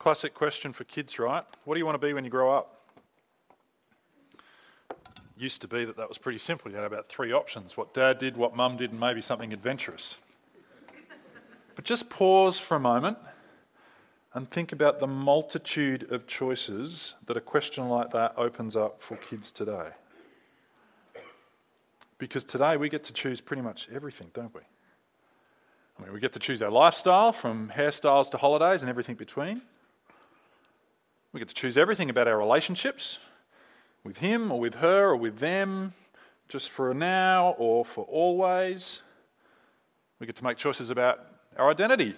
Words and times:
Classic 0.00 0.32
question 0.32 0.72
for 0.72 0.84
kids, 0.84 1.18
right? 1.18 1.44
What 1.64 1.74
do 1.74 1.78
you 1.78 1.84
want 1.84 2.00
to 2.00 2.06
be 2.06 2.14
when 2.14 2.24
you 2.24 2.30
grow 2.30 2.56
up? 2.56 2.86
Used 5.36 5.60
to 5.60 5.68
be 5.68 5.84
that 5.84 5.98
that 5.98 6.08
was 6.08 6.16
pretty 6.16 6.38
simple. 6.38 6.70
You 6.70 6.78
had 6.78 6.86
about 6.86 7.10
three 7.10 7.32
options 7.32 7.76
what 7.76 7.92
dad 7.92 8.16
did, 8.16 8.34
what 8.34 8.56
mum 8.56 8.78
did, 8.78 8.92
and 8.92 8.98
maybe 8.98 9.20
something 9.20 9.52
adventurous. 9.52 10.16
but 11.76 11.84
just 11.84 12.08
pause 12.08 12.58
for 12.58 12.76
a 12.76 12.80
moment 12.80 13.18
and 14.32 14.50
think 14.50 14.72
about 14.72 15.00
the 15.00 15.06
multitude 15.06 16.10
of 16.10 16.26
choices 16.26 17.14
that 17.26 17.36
a 17.36 17.40
question 17.40 17.90
like 17.90 18.10
that 18.12 18.32
opens 18.38 18.76
up 18.76 19.02
for 19.02 19.18
kids 19.18 19.52
today. 19.52 19.88
Because 22.16 22.42
today 22.42 22.78
we 22.78 22.88
get 22.88 23.04
to 23.04 23.12
choose 23.12 23.42
pretty 23.42 23.60
much 23.60 23.86
everything, 23.92 24.30
don't 24.32 24.54
we? 24.54 24.62
I 25.98 26.04
mean, 26.04 26.14
we 26.14 26.20
get 26.20 26.32
to 26.32 26.38
choose 26.38 26.62
our 26.62 26.70
lifestyle 26.70 27.32
from 27.32 27.70
hairstyles 27.76 28.30
to 28.30 28.38
holidays 28.38 28.80
and 28.80 28.88
everything 28.88 29.16
between. 29.16 29.60
We 31.32 31.38
get 31.38 31.48
to 31.48 31.54
choose 31.54 31.76
everything 31.76 32.10
about 32.10 32.26
our 32.26 32.36
relationships 32.36 33.18
with 34.02 34.16
him 34.16 34.50
or 34.50 34.58
with 34.58 34.74
her 34.74 35.10
or 35.10 35.16
with 35.16 35.38
them, 35.38 35.92
just 36.48 36.70
for 36.70 36.92
now 36.92 37.54
or 37.58 37.84
for 37.84 38.04
always. 38.06 39.02
We 40.18 40.26
get 40.26 40.36
to 40.36 40.44
make 40.44 40.56
choices 40.56 40.90
about 40.90 41.20
our 41.56 41.70
identity, 41.70 42.16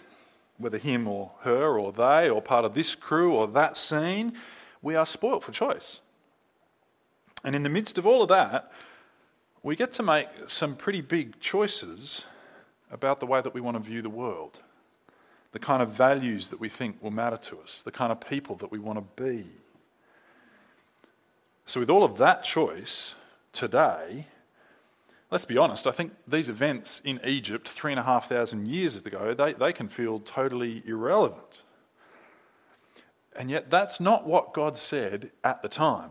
whether 0.57 0.79
him 0.79 1.07
or 1.07 1.31
her 1.41 1.79
or 1.79 1.93
they 1.93 2.31
or 2.31 2.41
part 2.41 2.65
of 2.65 2.75
this 2.75 2.95
crew 2.95 3.35
or 3.35 3.47
that 3.49 3.77
scene. 3.77 4.33
We 4.81 4.95
are 4.95 5.07
spoilt 5.07 5.45
for 5.45 5.53
choice. 5.53 6.01
And 7.45 7.55
in 7.55 7.63
the 7.63 7.69
midst 7.69 7.99
of 7.99 8.07
all 8.07 8.23
of 8.23 8.29
that, 8.31 8.73
we 9.63 9.77
get 9.77 9.93
to 9.95 10.03
make 10.03 10.29
some 10.49 10.75
pretty 10.75 11.03
big 11.03 11.39
choices 11.39 12.25
about 12.91 13.21
the 13.21 13.27
way 13.27 13.41
that 13.41 13.53
we 13.53 13.61
want 13.61 13.77
to 13.77 13.83
view 13.83 14.01
the 14.01 14.11
world 14.11 14.61
the 15.53 15.59
kind 15.59 15.83
of 15.83 15.91
values 15.91 16.49
that 16.49 16.59
we 16.59 16.69
think 16.69 17.03
will 17.03 17.11
matter 17.11 17.37
to 17.37 17.59
us, 17.61 17.83
the 17.83 17.93
kind 17.93 18.11
of 18.11 18.21
people 18.21 18.57
that 18.57 18.71
we 18.71 18.79
want 18.79 18.99
to 18.99 19.23
be. 19.23 19.45
So, 21.67 21.81
with 21.81 21.91
all 21.91 22.05
of 22.05 22.19
that 22.19 22.43
choice 22.43 23.15
today, 23.53 24.27
let's 25.31 25.45
be 25.45 25.59
honest, 25.59 25.87
I 25.87 25.93
think 25.93 26.13
these 26.27 26.49
events 26.49 27.01
in 27.05 27.21
Egypt 27.25 27.69
three 27.69 27.93
and 27.93 28.01
a 28.01 28.03
half 28.03 28.29
thousand 28.29 28.67
years 28.67 28.97
ago, 28.97 29.35
they, 29.35 29.53
they 29.53 29.73
can 29.73 29.89
feel 29.89 30.21
totally 30.21 30.83
irrelevant. 30.87 31.63
And 33.37 33.51
yet, 33.51 33.71
that's 33.71 34.01
not 34.01 34.27
what 34.27 34.53
God 34.53 34.79
said 34.79 35.31
at 35.45 35.63
the 35.63 35.69
time. 35.69 36.11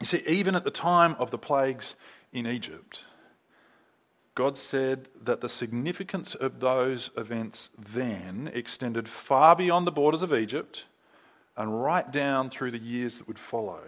You 0.00 0.06
see, 0.06 0.22
even 0.26 0.54
at 0.54 0.64
the 0.64 0.70
time 0.70 1.16
of 1.18 1.30
the 1.30 1.38
plagues 1.38 1.96
in 2.32 2.46
Egypt, 2.46 3.04
God 4.38 4.56
said 4.56 5.08
that 5.24 5.40
the 5.40 5.48
significance 5.48 6.36
of 6.36 6.60
those 6.60 7.10
events 7.16 7.70
then 7.76 8.48
extended 8.54 9.08
far 9.08 9.56
beyond 9.56 9.84
the 9.84 9.90
borders 9.90 10.22
of 10.22 10.32
Egypt 10.32 10.84
and 11.56 11.82
right 11.82 12.08
down 12.12 12.48
through 12.48 12.70
the 12.70 12.78
years 12.78 13.18
that 13.18 13.26
would 13.26 13.40
follow. 13.40 13.80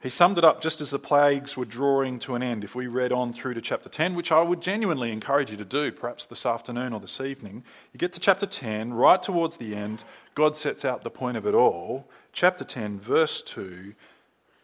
He 0.00 0.10
summed 0.10 0.38
it 0.38 0.44
up 0.44 0.60
just 0.60 0.80
as 0.80 0.90
the 0.90 0.98
plagues 1.00 1.56
were 1.56 1.64
drawing 1.64 2.20
to 2.20 2.36
an 2.36 2.42
end. 2.44 2.62
If 2.62 2.76
we 2.76 2.86
read 2.86 3.10
on 3.10 3.32
through 3.32 3.54
to 3.54 3.60
chapter 3.60 3.88
10, 3.88 4.14
which 4.14 4.30
I 4.30 4.42
would 4.42 4.60
genuinely 4.60 5.10
encourage 5.10 5.50
you 5.50 5.56
to 5.56 5.64
do, 5.64 5.90
perhaps 5.90 6.26
this 6.26 6.46
afternoon 6.46 6.92
or 6.92 7.00
this 7.00 7.20
evening, 7.20 7.64
you 7.92 7.98
get 7.98 8.12
to 8.12 8.20
chapter 8.20 8.46
10, 8.46 8.94
right 8.94 9.20
towards 9.20 9.56
the 9.56 9.74
end, 9.74 10.04
God 10.36 10.54
sets 10.54 10.84
out 10.84 11.02
the 11.02 11.10
point 11.10 11.36
of 11.36 11.48
it 11.48 11.54
all. 11.56 12.06
Chapter 12.32 12.62
10, 12.62 13.00
verse 13.00 13.42
2 13.42 13.92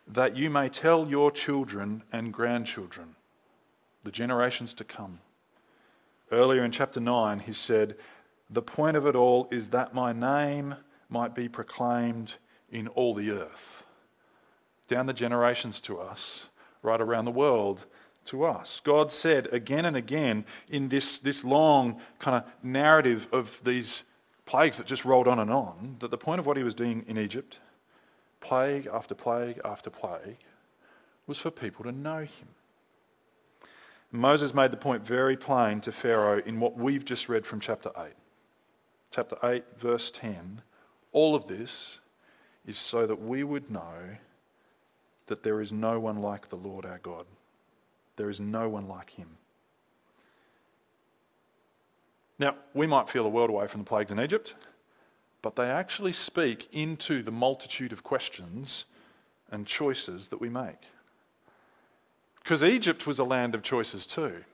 that 0.06 0.36
you 0.36 0.50
may 0.50 0.68
tell 0.68 1.08
your 1.08 1.32
children 1.32 2.04
and 2.12 2.32
grandchildren 2.32 3.16
the 4.04 4.10
generations 4.10 4.74
to 4.74 4.84
come. 4.84 5.18
Earlier 6.30 6.64
in 6.64 6.70
chapter 6.70 7.00
9, 7.00 7.40
he 7.40 7.52
said, 7.52 7.96
The 8.50 8.62
point 8.62 8.96
of 8.96 9.06
it 9.06 9.16
all 9.16 9.48
is 9.50 9.70
that 9.70 9.94
my 9.94 10.12
name 10.12 10.76
might 11.08 11.34
be 11.34 11.48
proclaimed 11.48 12.34
in 12.70 12.88
all 12.88 13.14
the 13.14 13.30
earth. 13.30 13.82
Down 14.88 15.06
the 15.06 15.12
generations 15.12 15.80
to 15.82 15.98
us, 15.98 16.46
right 16.82 17.00
around 17.00 17.24
the 17.24 17.30
world 17.30 17.84
to 18.26 18.44
us. 18.44 18.80
God 18.80 19.12
said 19.12 19.48
again 19.52 19.84
and 19.84 19.96
again 19.96 20.44
in 20.70 20.88
this, 20.88 21.18
this 21.18 21.44
long 21.44 22.00
kind 22.18 22.36
of 22.36 22.50
narrative 22.62 23.26
of 23.32 23.58
these 23.64 24.02
plagues 24.46 24.78
that 24.78 24.86
just 24.86 25.04
rolled 25.04 25.28
on 25.28 25.38
and 25.38 25.50
on 25.50 25.96
that 26.00 26.10
the 26.10 26.18
point 26.18 26.38
of 26.38 26.46
what 26.46 26.56
he 26.56 26.62
was 26.62 26.74
doing 26.74 27.04
in 27.06 27.18
Egypt, 27.18 27.58
plague 28.40 28.88
after 28.92 29.14
plague 29.14 29.60
after 29.64 29.90
plague, 29.90 30.38
was 31.26 31.38
for 31.38 31.50
people 31.50 31.84
to 31.84 31.92
know 31.92 32.20
him. 32.20 32.48
Moses 34.14 34.54
made 34.54 34.70
the 34.70 34.76
point 34.76 35.04
very 35.04 35.36
plain 35.36 35.80
to 35.80 35.90
Pharaoh 35.90 36.40
in 36.46 36.60
what 36.60 36.76
we've 36.76 37.04
just 37.04 37.28
read 37.28 37.44
from 37.44 37.58
chapter 37.58 37.90
8. 37.98 38.12
Chapter 39.10 39.36
8, 39.42 39.64
verse 39.76 40.12
10. 40.12 40.62
All 41.10 41.34
of 41.34 41.48
this 41.48 41.98
is 42.64 42.78
so 42.78 43.06
that 43.08 43.20
we 43.20 43.42
would 43.42 43.70
know 43.70 44.16
that 45.26 45.42
there 45.42 45.60
is 45.60 45.72
no 45.72 45.98
one 45.98 46.22
like 46.22 46.48
the 46.48 46.56
Lord 46.56 46.86
our 46.86 46.98
God. 46.98 47.26
There 48.16 48.30
is 48.30 48.38
no 48.38 48.68
one 48.68 48.86
like 48.86 49.10
him. 49.10 49.36
Now, 52.38 52.54
we 52.72 52.86
might 52.86 53.08
feel 53.08 53.26
a 53.26 53.28
world 53.28 53.50
away 53.50 53.66
from 53.66 53.80
the 53.80 53.88
plagues 53.88 54.12
in 54.12 54.20
Egypt, 54.20 54.54
but 55.42 55.56
they 55.56 55.68
actually 55.68 56.12
speak 56.12 56.68
into 56.72 57.22
the 57.22 57.32
multitude 57.32 57.92
of 57.92 58.04
questions 58.04 58.84
and 59.50 59.66
choices 59.66 60.28
that 60.28 60.40
we 60.40 60.48
make. 60.48 60.78
Because 62.44 62.62
Egypt 62.62 63.06
was 63.06 63.18
a 63.18 63.24
land 63.24 63.54
of 63.54 63.62
choices 63.62 64.06
too. 64.06 64.44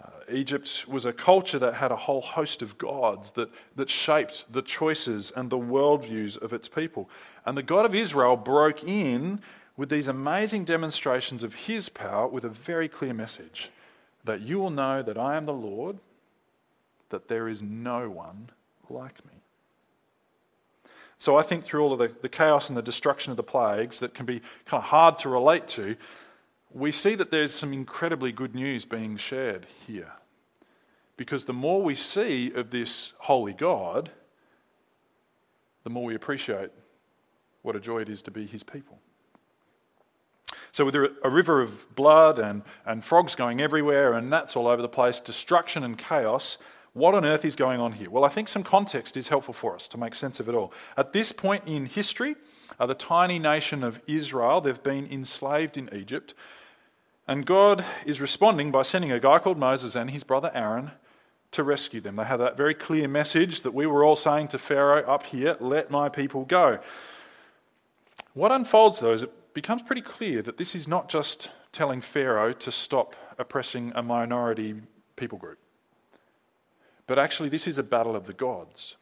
Uh, 0.00 0.10
Egypt 0.30 0.86
was 0.86 1.04
a 1.06 1.12
culture 1.12 1.58
that 1.58 1.74
had 1.74 1.90
a 1.90 1.96
whole 1.96 2.20
host 2.20 2.62
of 2.62 2.78
gods 2.78 3.32
that, 3.32 3.50
that 3.74 3.90
shaped 3.90 4.50
the 4.52 4.62
choices 4.62 5.32
and 5.34 5.50
the 5.50 5.58
worldviews 5.58 6.40
of 6.40 6.52
its 6.52 6.68
people. 6.68 7.10
And 7.44 7.56
the 7.56 7.64
God 7.64 7.84
of 7.84 7.96
Israel 7.96 8.36
broke 8.36 8.84
in 8.84 9.40
with 9.76 9.88
these 9.88 10.06
amazing 10.06 10.64
demonstrations 10.64 11.42
of 11.42 11.52
his 11.52 11.88
power 11.88 12.28
with 12.28 12.44
a 12.44 12.48
very 12.48 12.88
clear 12.88 13.12
message 13.12 13.70
that 14.24 14.40
you 14.40 14.60
will 14.60 14.70
know 14.70 15.02
that 15.02 15.18
I 15.18 15.36
am 15.36 15.44
the 15.44 15.52
Lord, 15.52 15.98
that 17.10 17.26
there 17.26 17.48
is 17.48 17.60
no 17.60 18.08
one 18.08 18.50
like 18.88 19.24
me. 19.26 19.32
So 21.18 21.36
I 21.36 21.42
think 21.42 21.64
through 21.64 21.82
all 21.82 21.92
of 21.92 21.98
the, 21.98 22.12
the 22.22 22.28
chaos 22.28 22.68
and 22.68 22.78
the 22.78 22.82
destruction 22.82 23.32
of 23.32 23.36
the 23.36 23.42
plagues 23.42 23.98
that 23.98 24.14
can 24.14 24.26
be 24.26 24.40
kind 24.66 24.80
of 24.80 24.84
hard 24.84 25.18
to 25.20 25.28
relate 25.28 25.66
to, 25.68 25.96
we 26.78 26.92
see 26.92 27.14
that 27.16 27.30
there's 27.30 27.52
some 27.52 27.72
incredibly 27.72 28.32
good 28.32 28.54
news 28.54 28.84
being 28.84 29.16
shared 29.16 29.66
here. 29.86 30.12
Because 31.16 31.44
the 31.44 31.52
more 31.52 31.82
we 31.82 31.96
see 31.96 32.52
of 32.52 32.70
this 32.70 33.12
holy 33.18 33.52
God, 33.52 34.10
the 35.82 35.90
more 35.90 36.04
we 36.04 36.14
appreciate 36.14 36.70
what 37.62 37.74
a 37.74 37.80
joy 37.80 38.00
it 38.00 38.08
is 38.08 38.22
to 38.22 38.30
be 38.30 38.46
his 38.46 38.62
people. 38.62 38.98
So, 40.72 40.84
with 40.84 40.94
a 40.94 41.30
river 41.30 41.60
of 41.60 41.92
blood 41.96 42.38
and, 42.38 42.62
and 42.86 43.02
frogs 43.02 43.34
going 43.34 43.60
everywhere 43.60 44.12
and 44.12 44.30
gnats 44.30 44.54
all 44.54 44.68
over 44.68 44.80
the 44.80 44.88
place, 44.88 45.20
destruction 45.20 45.82
and 45.82 45.98
chaos, 45.98 46.58
what 46.92 47.14
on 47.14 47.24
earth 47.24 47.44
is 47.44 47.56
going 47.56 47.80
on 47.80 47.92
here? 47.92 48.10
Well, 48.10 48.24
I 48.24 48.28
think 48.28 48.48
some 48.48 48.62
context 48.62 49.16
is 49.16 49.28
helpful 49.28 49.54
for 49.54 49.74
us 49.74 49.88
to 49.88 49.98
make 49.98 50.14
sense 50.14 50.40
of 50.40 50.48
it 50.48 50.54
all. 50.54 50.72
At 50.96 51.12
this 51.12 51.32
point 51.32 51.64
in 51.66 51.86
history, 51.86 52.36
uh, 52.78 52.86
the 52.86 52.94
tiny 52.94 53.38
nation 53.38 53.82
of 53.82 54.00
Israel, 54.06 54.60
they've 54.60 54.82
been 54.82 55.06
enslaved 55.10 55.78
in 55.78 55.88
Egypt. 55.92 56.34
And 57.28 57.44
God 57.44 57.84
is 58.06 58.22
responding 58.22 58.70
by 58.70 58.82
sending 58.82 59.12
a 59.12 59.20
guy 59.20 59.38
called 59.38 59.58
Moses 59.58 59.94
and 59.94 60.10
his 60.10 60.24
brother 60.24 60.50
Aaron 60.54 60.92
to 61.50 61.62
rescue 61.62 62.00
them. 62.00 62.16
They 62.16 62.24
have 62.24 62.40
that 62.40 62.56
very 62.56 62.72
clear 62.72 63.06
message 63.06 63.60
that 63.60 63.74
we 63.74 63.86
were 63.86 64.02
all 64.02 64.16
saying 64.16 64.48
to 64.48 64.58
Pharaoh 64.58 65.04
up 65.06 65.24
here 65.24 65.56
let 65.60 65.90
my 65.90 66.08
people 66.08 66.46
go. 66.46 66.78
What 68.32 68.50
unfolds, 68.50 69.00
though, 69.00 69.12
is 69.12 69.22
it 69.22 69.52
becomes 69.52 69.82
pretty 69.82 70.00
clear 70.00 70.40
that 70.40 70.56
this 70.56 70.74
is 70.74 70.88
not 70.88 71.10
just 71.10 71.50
telling 71.70 72.00
Pharaoh 72.00 72.54
to 72.54 72.72
stop 72.72 73.14
oppressing 73.38 73.92
a 73.94 74.02
minority 74.02 74.76
people 75.16 75.36
group, 75.36 75.58
but 77.06 77.18
actually, 77.18 77.48
this 77.48 77.66
is 77.66 77.78
a 77.78 77.82
battle 77.82 78.16
of 78.16 78.26
the 78.26 78.32
gods. 78.32 78.96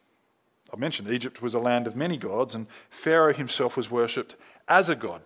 I 0.73 0.77
mentioned 0.77 1.11
Egypt 1.11 1.43
was 1.43 1.55
a 1.55 1.61
land 1.61 1.87
of 1.87 1.95
many 1.95 2.17
gods, 2.17 2.55
and 2.55 2.67
Pharaoh 2.91 3.35
himself 3.35 3.77
was 3.77 3.91
worshipped 3.91 4.37
as 4.69 4.89
a 4.89 4.97
god. 4.97 5.23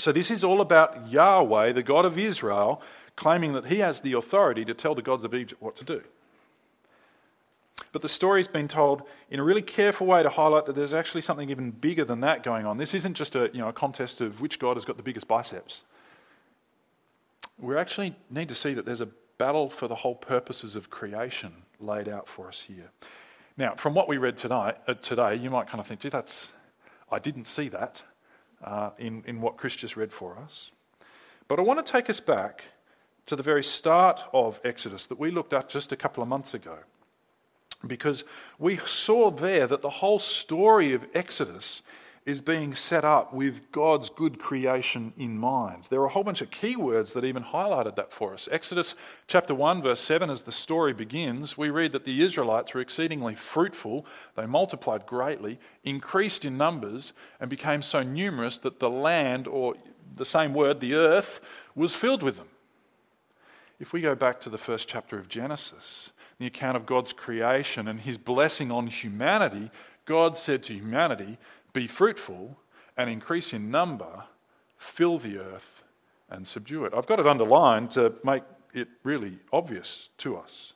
So, 0.00 0.12
this 0.12 0.30
is 0.30 0.44
all 0.44 0.62
about 0.62 1.10
Yahweh, 1.10 1.72
the 1.72 1.82
God 1.82 2.06
of 2.06 2.18
Israel, 2.18 2.80
claiming 3.16 3.52
that 3.52 3.66
he 3.66 3.80
has 3.80 4.00
the 4.00 4.14
authority 4.14 4.64
to 4.64 4.72
tell 4.72 4.94
the 4.94 5.02
gods 5.02 5.24
of 5.24 5.34
Egypt 5.34 5.60
what 5.60 5.76
to 5.76 5.84
do. 5.84 6.02
But 7.92 8.00
the 8.00 8.08
story's 8.08 8.48
been 8.48 8.66
told 8.66 9.02
in 9.30 9.40
a 9.40 9.44
really 9.44 9.60
careful 9.60 10.06
way 10.06 10.22
to 10.22 10.30
highlight 10.30 10.64
that 10.64 10.74
there's 10.74 10.94
actually 10.94 11.20
something 11.20 11.50
even 11.50 11.70
bigger 11.70 12.06
than 12.06 12.20
that 12.20 12.42
going 12.42 12.64
on. 12.64 12.78
This 12.78 12.94
isn't 12.94 13.12
just 13.12 13.36
a, 13.36 13.50
you 13.52 13.58
know, 13.58 13.68
a 13.68 13.74
contest 13.74 14.22
of 14.22 14.40
which 14.40 14.58
God 14.58 14.78
has 14.78 14.86
got 14.86 14.96
the 14.96 15.02
biggest 15.02 15.28
biceps. 15.28 15.82
We 17.58 17.76
actually 17.76 18.16
need 18.30 18.48
to 18.48 18.54
see 18.54 18.72
that 18.72 18.86
there's 18.86 19.02
a 19.02 19.08
battle 19.36 19.68
for 19.68 19.86
the 19.86 19.96
whole 19.96 20.14
purposes 20.14 20.76
of 20.76 20.88
creation 20.88 21.52
laid 21.78 22.08
out 22.08 22.26
for 22.26 22.48
us 22.48 22.58
here. 22.58 22.90
Now, 23.58 23.74
from 23.74 23.92
what 23.92 24.08
we 24.08 24.16
read 24.16 24.38
tonight, 24.38 24.78
uh, 24.88 24.94
today, 24.94 25.34
you 25.34 25.50
might 25.50 25.66
kind 25.66 25.80
of 25.80 25.86
think, 25.86 26.00
gee, 26.00 26.08
that's, 26.08 26.48
I 27.12 27.18
didn't 27.18 27.46
see 27.46 27.68
that 27.68 28.02
uh, 28.64 28.90
in, 28.98 29.22
in 29.26 29.40
what 29.40 29.56
Chris 29.56 29.76
just 29.76 29.96
read 29.96 30.12
for 30.12 30.36
us. 30.38 30.70
But 31.48 31.58
I 31.58 31.62
want 31.62 31.84
to 31.84 31.92
take 31.92 32.10
us 32.10 32.20
back 32.20 32.64
to 33.26 33.36
the 33.36 33.42
very 33.42 33.62
start 33.62 34.22
of 34.32 34.60
Exodus 34.64 35.06
that 35.06 35.18
we 35.18 35.30
looked 35.30 35.52
at 35.52 35.68
just 35.68 35.92
a 35.92 35.96
couple 35.96 36.22
of 36.22 36.28
months 36.28 36.54
ago. 36.54 36.78
because 37.86 38.24
we 38.58 38.78
saw 38.86 39.30
there 39.30 39.66
that 39.66 39.80
the 39.80 39.90
whole 39.90 40.18
story 40.18 40.92
of 40.92 41.04
Exodus 41.14 41.82
is 42.30 42.40
being 42.40 42.74
set 42.74 43.04
up 43.04 43.34
with 43.34 43.72
God's 43.72 44.08
good 44.08 44.38
creation 44.38 45.12
in 45.18 45.36
mind. 45.36 45.84
There 45.90 46.00
are 46.00 46.06
a 46.06 46.10
whole 46.10 46.22
bunch 46.22 46.40
of 46.40 46.50
keywords 46.50 47.12
that 47.12 47.24
even 47.24 47.42
highlighted 47.42 47.96
that 47.96 48.12
for 48.12 48.32
us. 48.32 48.48
Exodus 48.52 48.94
chapter 49.26 49.54
1, 49.54 49.82
verse 49.82 50.00
7, 50.00 50.30
as 50.30 50.42
the 50.42 50.52
story 50.52 50.92
begins, 50.92 51.58
we 51.58 51.70
read 51.70 51.92
that 51.92 52.04
the 52.04 52.22
Israelites 52.22 52.72
were 52.72 52.80
exceedingly 52.80 53.34
fruitful, 53.34 54.06
they 54.36 54.46
multiplied 54.46 55.06
greatly, 55.06 55.58
increased 55.82 56.44
in 56.44 56.56
numbers, 56.56 57.12
and 57.40 57.50
became 57.50 57.82
so 57.82 58.02
numerous 58.02 58.58
that 58.58 58.78
the 58.78 58.90
land, 58.90 59.48
or 59.48 59.74
the 60.16 60.24
same 60.24 60.54
word, 60.54 60.78
the 60.78 60.94
earth, 60.94 61.40
was 61.74 61.94
filled 61.94 62.22
with 62.22 62.36
them. 62.36 62.48
If 63.80 63.92
we 63.92 64.00
go 64.00 64.14
back 64.14 64.40
to 64.42 64.50
the 64.50 64.58
first 64.58 64.88
chapter 64.88 65.18
of 65.18 65.28
Genesis, 65.28 66.12
the 66.38 66.46
account 66.46 66.76
of 66.76 66.86
God's 66.86 67.12
creation 67.12 67.88
and 67.88 67.98
his 67.98 68.18
blessing 68.18 68.70
on 68.70 68.86
humanity, 68.86 69.70
God 70.04 70.36
said 70.36 70.62
to 70.64 70.74
humanity, 70.74 71.38
Be 71.72 71.86
fruitful 71.86 72.56
and 72.96 73.08
increase 73.08 73.52
in 73.52 73.70
number, 73.70 74.24
fill 74.76 75.18
the 75.18 75.38
earth 75.38 75.84
and 76.28 76.46
subdue 76.46 76.84
it. 76.84 76.94
I've 76.94 77.06
got 77.06 77.20
it 77.20 77.26
underlined 77.26 77.90
to 77.92 78.14
make 78.24 78.42
it 78.72 78.88
really 79.02 79.38
obvious 79.52 80.10
to 80.18 80.36
us. 80.36 80.74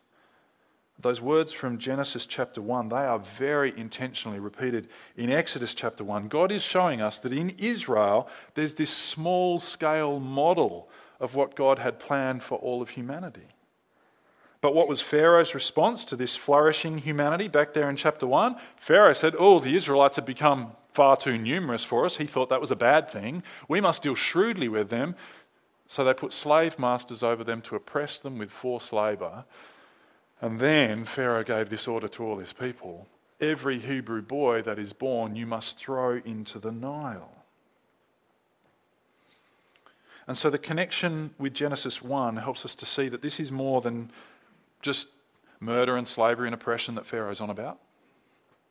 Those 1.00 1.20
words 1.20 1.52
from 1.52 1.78
Genesis 1.78 2.24
chapter 2.24 2.62
1, 2.62 2.88
they 2.88 2.96
are 2.96 3.18
very 3.18 3.76
intentionally 3.76 4.38
repeated 4.38 4.88
in 5.16 5.30
Exodus 5.30 5.74
chapter 5.74 6.04
1. 6.04 6.28
God 6.28 6.52
is 6.52 6.62
showing 6.62 7.00
us 7.00 7.18
that 7.20 7.32
in 7.32 7.50
Israel, 7.58 8.28
there's 8.54 8.74
this 8.74 8.90
small 8.90 9.58
scale 9.58 10.20
model 10.20 10.88
of 11.20 11.34
what 11.34 11.56
God 11.56 11.78
had 11.78 11.98
planned 11.98 12.42
for 12.42 12.58
all 12.58 12.80
of 12.80 12.90
humanity. 12.90 13.48
But 14.60 14.74
what 14.74 14.88
was 14.88 15.02
Pharaoh's 15.02 15.54
response 15.54 16.06
to 16.06 16.16
this 16.16 16.36
flourishing 16.36 16.96
humanity 16.96 17.48
back 17.48 17.74
there 17.74 17.90
in 17.90 17.96
chapter 17.96 18.26
1? 18.26 18.56
Pharaoh 18.76 19.12
said, 19.12 19.34
Oh, 19.38 19.58
the 19.58 19.76
Israelites 19.76 20.16
have 20.16 20.24
become 20.24 20.72
far 20.94 21.16
too 21.16 21.36
numerous 21.36 21.82
for 21.84 22.06
us. 22.06 22.16
He 22.16 22.26
thought 22.26 22.48
that 22.48 22.60
was 22.60 22.70
a 22.70 22.76
bad 22.76 23.10
thing. 23.10 23.42
We 23.68 23.80
must 23.80 24.02
deal 24.02 24.14
shrewdly 24.14 24.68
with 24.68 24.90
them. 24.90 25.16
So 25.88 26.04
they 26.04 26.14
put 26.14 26.32
slave 26.32 26.78
masters 26.78 27.22
over 27.22 27.44
them 27.44 27.60
to 27.62 27.76
oppress 27.76 28.20
them 28.20 28.38
with 28.38 28.50
forced 28.50 28.92
labour. 28.92 29.44
And 30.40 30.60
then 30.60 31.04
Pharaoh 31.04 31.44
gave 31.44 31.68
this 31.68 31.88
order 31.88 32.08
to 32.08 32.24
all 32.24 32.38
his 32.38 32.52
people 32.52 33.06
Every 33.40 33.80
Hebrew 33.80 34.22
boy 34.22 34.62
that 34.62 34.78
is 34.78 34.92
born 34.92 35.34
you 35.34 35.44
must 35.44 35.76
throw 35.76 36.18
into 36.24 36.60
the 36.60 36.70
Nile. 36.70 37.34
And 40.28 40.38
so 40.38 40.48
the 40.48 40.58
connection 40.58 41.34
with 41.36 41.52
Genesis 41.52 42.00
1 42.00 42.36
helps 42.36 42.64
us 42.64 42.76
to 42.76 42.86
see 42.86 43.08
that 43.08 43.20
this 43.20 43.40
is 43.40 43.50
more 43.50 43.80
than 43.80 44.10
just 44.80 45.08
murder 45.58 45.96
and 45.96 46.06
slavery 46.06 46.46
and 46.46 46.54
oppression 46.54 46.94
that 46.94 47.04
Pharaoh's 47.04 47.40
on 47.40 47.50
about, 47.50 47.80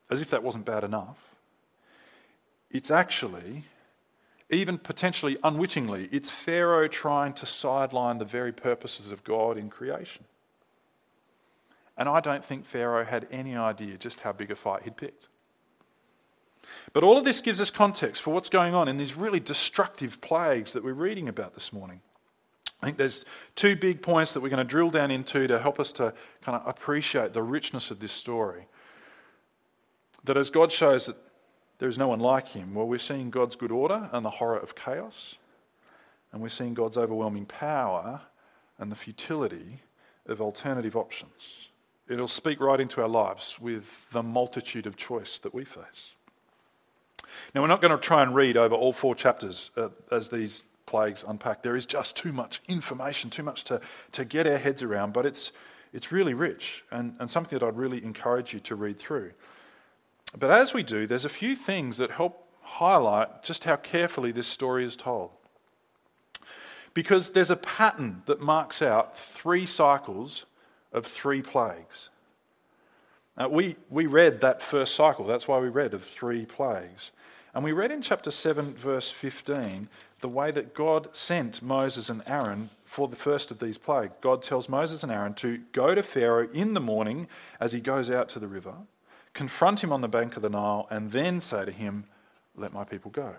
as 0.09 0.21
if 0.21 0.29
that 0.29 0.41
wasn't 0.41 0.65
bad 0.65 0.85
enough. 0.85 1.32
It's 2.73 2.89
actually, 2.89 3.63
even 4.49 4.79
potentially 4.79 5.37
unwittingly, 5.43 6.09
it's 6.11 6.29
Pharaoh 6.29 6.87
trying 6.87 7.33
to 7.33 7.45
sideline 7.45 8.17
the 8.17 8.25
very 8.25 8.51
purposes 8.51 9.11
of 9.11 9.23
God 9.23 9.57
in 9.57 9.69
creation. 9.69 10.25
And 11.95 12.09
I 12.09 12.19
don't 12.19 12.43
think 12.43 12.65
Pharaoh 12.65 13.05
had 13.05 13.27
any 13.31 13.55
idea 13.55 13.97
just 13.97 14.19
how 14.21 14.31
big 14.31 14.49
a 14.49 14.55
fight 14.55 14.81
he'd 14.83 14.97
picked. 14.97 15.27
But 16.91 17.03
all 17.03 17.19
of 17.19 17.25
this 17.25 17.41
gives 17.41 17.61
us 17.61 17.69
context 17.69 18.23
for 18.23 18.33
what's 18.33 18.49
going 18.49 18.73
on 18.73 18.87
in 18.87 18.97
these 18.97 19.15
really 19.15 19.39
destructive 19.39 20.19
plagues 20.19 20.73
that 20.73 20.83
we're 20.83 20.93
reading 20.93 21.29
about 21.29 21.53
this 21.53 21.71
morning. 21.71 22.01
I 22.81 22.87
think 22.87 22.97
there's 22.97 23.25
two 23.55 23.75
big 23.75 24.01
points 24.01 24.33
that 24.33 24.41
we're 24.41 24.49
going 24.49 24.57
to 24.57 24.69
drill 24.69 24.89
down 24.89 25.11
into 25.11 25.47
to 25.47 25.59
help 25.59 25.79
us 25.79 25.93
to 25.93 26.13
kind 26.41 26.59
of 26.59 26.67
appreciate 26.67 27.33
the 27.33 27.43
richness 27.43 27.91
of 27.91 27.99
this 27.99 28.11
story. 28.11 28.65
That 30.23 30.37
as 30.37 30.49
God 30.49 30.71
shows 30.71 31.05
that 31.05 31.17
there 31.83 31.89
is 31.89 31.97
no 31.97 32.07
one 32.07 32.21
like 32.21 32.47
him, 32.47 32.73
well, 32.73 32.87
we're 32.87 32.97
seeing 32.97 33.29
God's 33.29 33.57
good 33.57 33.69
order 33.69 34.09
and 34.13 34.23
the 34.23 34.29
horror 34.29 34.57
of 34.57 34.73
chaos, 34.73 35.37
and 36.31 36.41
we're 36.41 36.47
seeing 36.47 36.73
God's 36.73 36.95
overwhelming 36.95 37.45
power 37.45 38.21
and 38.79 38.89
the 38.89 38.95
futility 38.95 39.81
of 40.25 40.39
alternative 40.39 40.95
options. 40.95 41.67
It'll 42.07 42.29
speak 42.29 42.61
right 42.61 42.79
into 42.79 43.01
our 43.01 43.09
lives 43.09 43.59
with 43.59 44.09
the 44.13 44.23
multitude 44.23 44.87
of 44.87 44.95
choice 44.95 45.39
that 45.39 45.53
we 45.53 45.65
face. 45.65 46.13
Now, 47.53 47.59
we're 47.59 47.67
not 47.67 47.81
going 47.81 47.91
to 47.91 47.97
try 47.97 48.23
and 48.23 48.33
read 48.33 48.55
over 48.55 48.75
all 48.75 48.93
four 48.93 49.13
chapters 49.13 49.69
uh, 49.75 49.89
as 50.09 50.29
these 50.29 50.63
plagues 50.85 51.25
unpack. 51.27 51.63
There 51.63 51.75
is 51.75 51.85
just 51.85 52.15
too 52.15 52.31
much 52.31 52.61
information, 52.69 53.29
too 53.29 53.43
much 53.43 53.65
to, 53.65 53.81
to 54.13 54.23
get 54.23 54.47
our 54.47 54.57
heads 54.57 54.83
around, 54.83 55.11
but 55.11 55.25
it's, 55.25 55.51
it's 55.91 56.13
really 56.13 56.33
rich 56.33 56.85
and, 56.91 57.13
and 57.19 57.29
something 57.29 57.59
that 57.59 57.65
I'd 57.65 57.75
really 57.75 58.01
encourage 58.05 58.53
you 58.53 58.61
to 58.61 58.75
read 58.75 58.97
through. 58.97 59.33
But 60.37 60.51
as 60.51 60.73
we 60.73 60.83
do, 60.83 61.05
there's 61.05 61.25
a 61.25 61.29
few 61.29 61.55
things 61.55 61.97
that 61.97 62.11
help 62.11 62.47
highlight 62.61 63.43
just 63.43 63.63
how 63.63 63.75
carefully 63.75 64.31
this 64.31 64.47
story 64.47 64.83
is 64.83 64.95
told. 64.95 65.31
Because 66.93 67.31
there's 67.31 67.51
a 67.51 67.55
pattern 67.55 68.23
that 68.25 68.41
marks 68.41 68.81
out 68.81 69.17
three 69.17 69.65
cycles 69.65 70.45
of 70.91 71.05
three 71.05 71.41
plagues. 71.41 72.09
Now, 73.37 73.49
we, 73.49 73.75
we 73.89 74.05
read 74.05 74.41
that 74.41 74.61
first 74.61 74.95
cycle, 74.95 75.25
that's 75.25 75.47
why 75.47 75.59
we 75.59 75.69
read 75.69 75.93
of 75.93 76.03
three 76.03 76.45
plagues. 76.45 77.11
And 77.55 77.63
we 77.63 77.71
read 77.71 77.91
in 77.91 78.01
chapter 78.01 78.31
7, 78.31 78.73
verse 78.75 79.11
15, 79.11 79.87
the 80.21 80.29
way 80.29 80.51
that 80.51 80.73
God 80.73 81.15
sent 81.15 81.61
Moses 81.61 82.09
and 82.09 82.23
Aaron 82.25 82.69
for 82.85 83.07
the 83.07 83.15
first 83.15 83.51
of 83.51 83.59
these 83.59 83.77
plagues. 83.77 84.13
God 84.21 84.41
tells 84.41 84.69
Moses 84.69 85.03
and 85.03 85.11
Aaron 85.11 85.33
to 85.35 85.57
go 85.71 85.93
to 85.93 86.03
Pharaoh 86.03 86.49
in 86.51 86.73
the 86.73 86.79
morning 86.79 87.27
as 87.59 87.71
he 87.71 87.79
goes 87.79 88.09
out 88.09 88.29
to 88.29 88.39
the 88.39 88.47
river, 88.47 88.73
confront 89.33 89.83
him 89.83 89.91
on 89.91 90.01
the 90.01 90.07
bank 90.07 90.35
of 90.35 90.41
the 90.41 90.49
Nile, 90.49 90.87
and 90.89 91.11
then 91.11 91.41
say 91.41 91.65
to 91.65 91.71
him, 91.71 92.05
Let 92.55 92.73
my 92.73 92.83
people 92.83 93.11
go. 93.11 93.35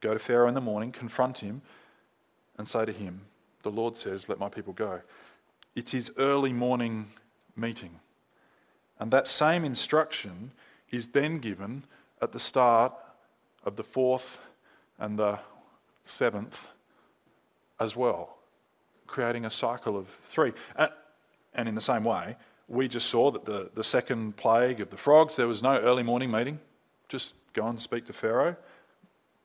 Go 0.00 0.12
to 0.12 0.18
Pharaoh 0.18 0.48
in 0.48 0.54
the 0.54 0.60
morning, 0.60 0.92
confront 0.92 1.38
him, 1.38 1.62
and 2.58 2.66
say 2.68 2.84
to 2.84 2.92
him, 2.92 3.22
The 3.62 3.70
Lord 3.70 3.96
says, 3.96 4.28
Let 4.28 4.38
my 4.38 4.48
people 4.48 4.72
go. 4.72 5.00
It's 5.74 5.92
his 5.92 6.10
early 6.18 6.52
morning 6.52 7.06
meeting. 7.56 8.00
And 8.98 9.10
that 9.10 9.26
same 9.26 9.64
instruction 9.64 10.52
is 10.90 11.08
then 11.08 11.38
given 11.38 11.84
at 12.22 12.32
the 12.32 12.40
start 12.40 12.92
of 13.64 13.76
the 13.76 13.82
fourth 13.82 14.38
and 14.98 15.18
the 15.18 15.38
seventh 16.04 16.68
as 17.80 17.96
well, 17.96 18.36
creating 19.06 19.44
a 19.44 19.50
cycle 19.50 19.96
of 19.96 20.08
three. 20.28 20.52
And, 20.76 21.68
in 21.68 21.74
the 21.74 21.80
same 21.80 22.04
way, 22.04 22.36
we 22.68 22.88
just 22.88 23.08
saw 23.08 23.30
that 23.30 23.44
the, 23.44 23.70
the 23.74 23.84
second 23.84 24.36
plague 24.36 24.80
of 24.80 24.90
the 24.90 24.96
frogs, 24.96 25.36
there 25.36 25.46
was 25.46 25.62
no 25.62 25.78
early 25.78 26.02
morning 26.02 26.30
meeting. 26.30 26.58
Just 27.08 27.34
go 27.52 27.66
and 27.66 27.80
speak 27.80 28.06
to 28.06 28.12
Pharaoh. 28.12 28.56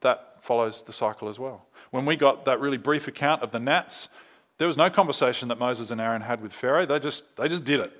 That 0.01 0.38
follows 0.41 0.84
the 0.84 0.94
cycle 0.94 1.27
as 1.27 1.38
well. 1.38 1.65
When 1.91 2.05
we 2.05 2.15
got 2.15 2.46
that 2.46 2.60
really 2.60 2.77
brief 2.77 3.08
account 3.08 3.44
of 3.44 3.51
the 3.51 3.60
gnats, 3.60 4.08
there 4.58 4.67
was 4.67 4.77
no 4.77 4.89
conversation 4.89 5.48
that 5.50 5.60
Moses 5.60 5.91
and 5.91 6.00
Aaron 6.00 6.22
had 6.22 6.41
with 6.41 6.53
Pharaoh. 6.53 6.86
They 6.86 7.00
just, 7.00 7.36
they 7.36 7.48
just 7.48 7.63
did 7.63 7.79
it, 7.82 7.91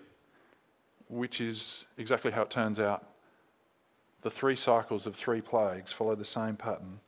which 1.10 1.42
is 1.42 1.86
exactly 1.98 2.32
how 2.32 2.44
it 2.44 2.50
turns 2.50 2.80
out. 2.80 3.06
The 4.22 4.32
three 4.32 4.56
cycles 4.56 5.06
of 5.06 5.16
three 5.16 5.42
plagues 5.42 5.92
follow 5.92 6.16
the 6.16 6.26
same 6.26 6.56
pattern 6.56 7.00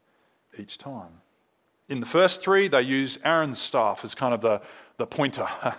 each 0.57 0.77
time. 0.77 1.11
In 1.89 1.99
the 1.99 2.05
first 2.05 2.41
three, 2.41 2.69
they 2.69 2.81
use 2.81 3.19
Aaron's 3.25 3.59
staff 3.59 4.05
as 4.05 4.15
kind 4.15 4.33
of 4.33 4.39
the, 4.39 4.61
the 4.97 5.05
pointer, 5.05 5.47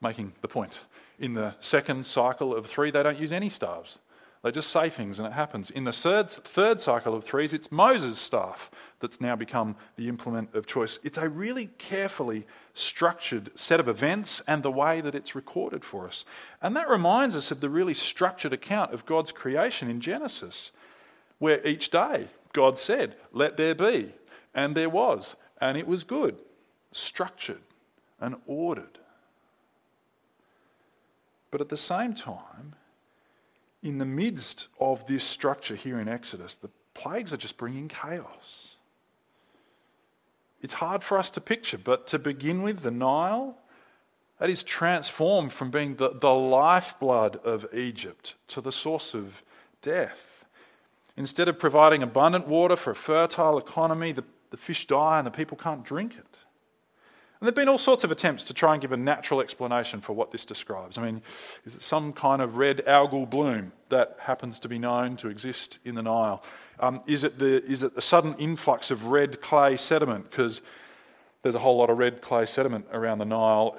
making 0.00 0.32
the 0.40 0.48
point. 0.48 0.80
In 1.22 1.34
the 1.34 1.54
second 1.60 2.04
cycle 2.04 2.52
of 2.52 2.66
three, 2.66 2.90
they 2.90 3.04
don't 3.04 3.18
use 3.18 3.30
any 3.30 3.48
staffs. 3.48 4.00
They 4.42 4.50
just 4.50 4.70
say 4.70 4.90
things 4.90 5.20
and 5.20 5.28
it 5.28 5.32
happens. 5.32 5.70
In 5.70 5.84
the 5.84 5.92
third, 5.92 6.28
third 6.28 6.80
cycle 6.80 7.14
of 7.14 7.22
threes, 7.22 7.52
it's 7.52 7.70
Moses' 7.70 8.18
staff 8.18 8.72
that's 8.98 9.20
now 9.20 9.36
become 9.36 9.76
the 9.94 10.08
implement 10.08 10.52
of 10.56 10.66
choice. 10.66 10.98
It's 11.04 11.18
a 11.18 11.28
really 11.28 11.66
carefully 11.78 12.44
structured 12.74 13.52
set 13.54 13.78
of 13.78 13.86
events 13.86 14.42
and 14.48 14.64
the 14.64 14.72
way 14.72 15.00
that 15.00 15.14
it's 15.14 15.36
recorded 15.36 15.84
for 15.84 16.08
us. 16.08 16.24
And 16.60 16.74
that 16.74 16.88
reminds 16.88 17.36
us 17.36 17.52
of 17.52 17.60
the 17.60 17.70
really 17.70 17.94
structured 17.94 18.52
account 18.52 18.92
of 18.92 19.06
God's 19.06 19.30
creation 19.30 19.88
in 19.88 20.00
Genesis, 20.00 20.72
where 21.38 21.64
each 21.64 21.90
day 21.90 22.26
God 22.52 22.80
said, 22.80 23.14
Let 23.30 23.56
there 23.56 23.76
be. 23.76 24.12
And 24.56 24.76
there 24.76 24.90
was. 24.90 25.36
And 25.60 25.78
it 25.78 25.86
was 25.86 26.02
good, 26.02 26.42
structured, 26.90 27.62
and 28.18 28.34
ordered. 28.46 28.98
But 31.52 31.60
at 31.60 31.68
the 31.68 31.76
same 31.76 32.14
time, 32.14 32.74
in 33.82 33.98
the 33.98 34.06
midst 34.06 34.68
of 34.80 35.06
this 35.06 35.22
structure 35.22 35.76
here 35.76 36.00
in 36.00 36.08
Exodus, 36.08 36.54
the 36.54 36.70
plagues 36.94 37.32
are 37.32 37.36
just 37.36 37.58
bringing 37.58 37.88
chaos. 37.88 38.76
It's 40.62 40.72
hard 40.72 41.02
for 41.02 41.18
us 41.18 41.28
to 41.30 41.40
picture, 41.40 41.78
but 41.78 42.06
to 42.08 42.18
begin 42.18 42.62
with, 42.62 42.80
the 42.80 42.90
Nile, 42.90 43.58
that 44.38 44.48
is 44.48 44.62
transformed 44.62 45.52
from 45.52 45.70
being 45.70 45.96
the, 45.96 46.10
the 46.18 46.32
lifeblood 46.32 47.36
of 47.44 47.66
Egypt 47.74 48.34
to 48.48 48.60
the 48.60 48.72
source 48.72 49.14
of 49.14 49.42
death. 49.82 50.46
Instead 51.18 51.48
of 51.48 51.58
providing 51.58 52.02
abundant 52.02 52.48
water 52.48 52.76
for 52.76 52.92
a 52.92 52.96
fertile 52.96 53.58
economy, 53.58 54.12
the, 54.12 54.24
the 54.50 54.56
fish 54.56 54.86
die 54.86 55.18
and 55.18 55.26
the 55.26 55.30
people 55.30 55.58
can't 55.58 55.84
drink 55.84 56.16
it. 56.16 56.31
And 57.42 57.48
there 57.48 57.50
have 57.50 57.56
been 57.56 57.68
all 57.68 57.76
sorts 57.76 58.04
of 58.04 58.12
attempts 58.12 58.44
to 58.44 58.54
try 58.54 58.72
and 58.72 58.80
give 58.80 58.92
a 58.92 58.96
natural 58.96 59.40
explanation 59.40 60.00
for 60.00 60.12
what 60.12 60.30
this 60.30 60.44
describes. 60.44 60.96
I 60.96 61.02
mean, 61.02 61.20
is 61.64 61.74
it 61.74 61.82
some 61.82 62.12
kind 62.12 62.40
of 62.40 62.56
red 62.56 62.84
algal 62.86 63.28
bloom 63.28 63.72
that 63.88 64.16
happens 64.20 64.60
to 64.60 64.68
be 64.68 64.78
known 64.78 65.16
to 65.16 65.28
exist 65.28 65.78
in 65.84 65.96
the 65.96 66.02
Nile? 66.02 66.44
Um, 66.78 67.00
is, 67.08 67.24
it 67.24 67.40
the, 67.40 67.64
is 67.64 67.82
it 67.82 67.96
the 67.96 68.00
sudden 68.00 68.36
influx 68.38 68.92
of 68.92 69.06
red 69.06 69.40
clay 69.40 69.76
sediment? 69.76 70.30
Because 70.30 70.62
there's 71.42 71.56
a 71.56 71.58
whole 71.58 71.76
lot 71.76 71.90
of 71.90 71.98
red 71.98 72.22
clay 72.22 72.46
sediment 72.46 72.86
around 72.92 73.18
the 73.18 73.24
Nile. 73.24 73.76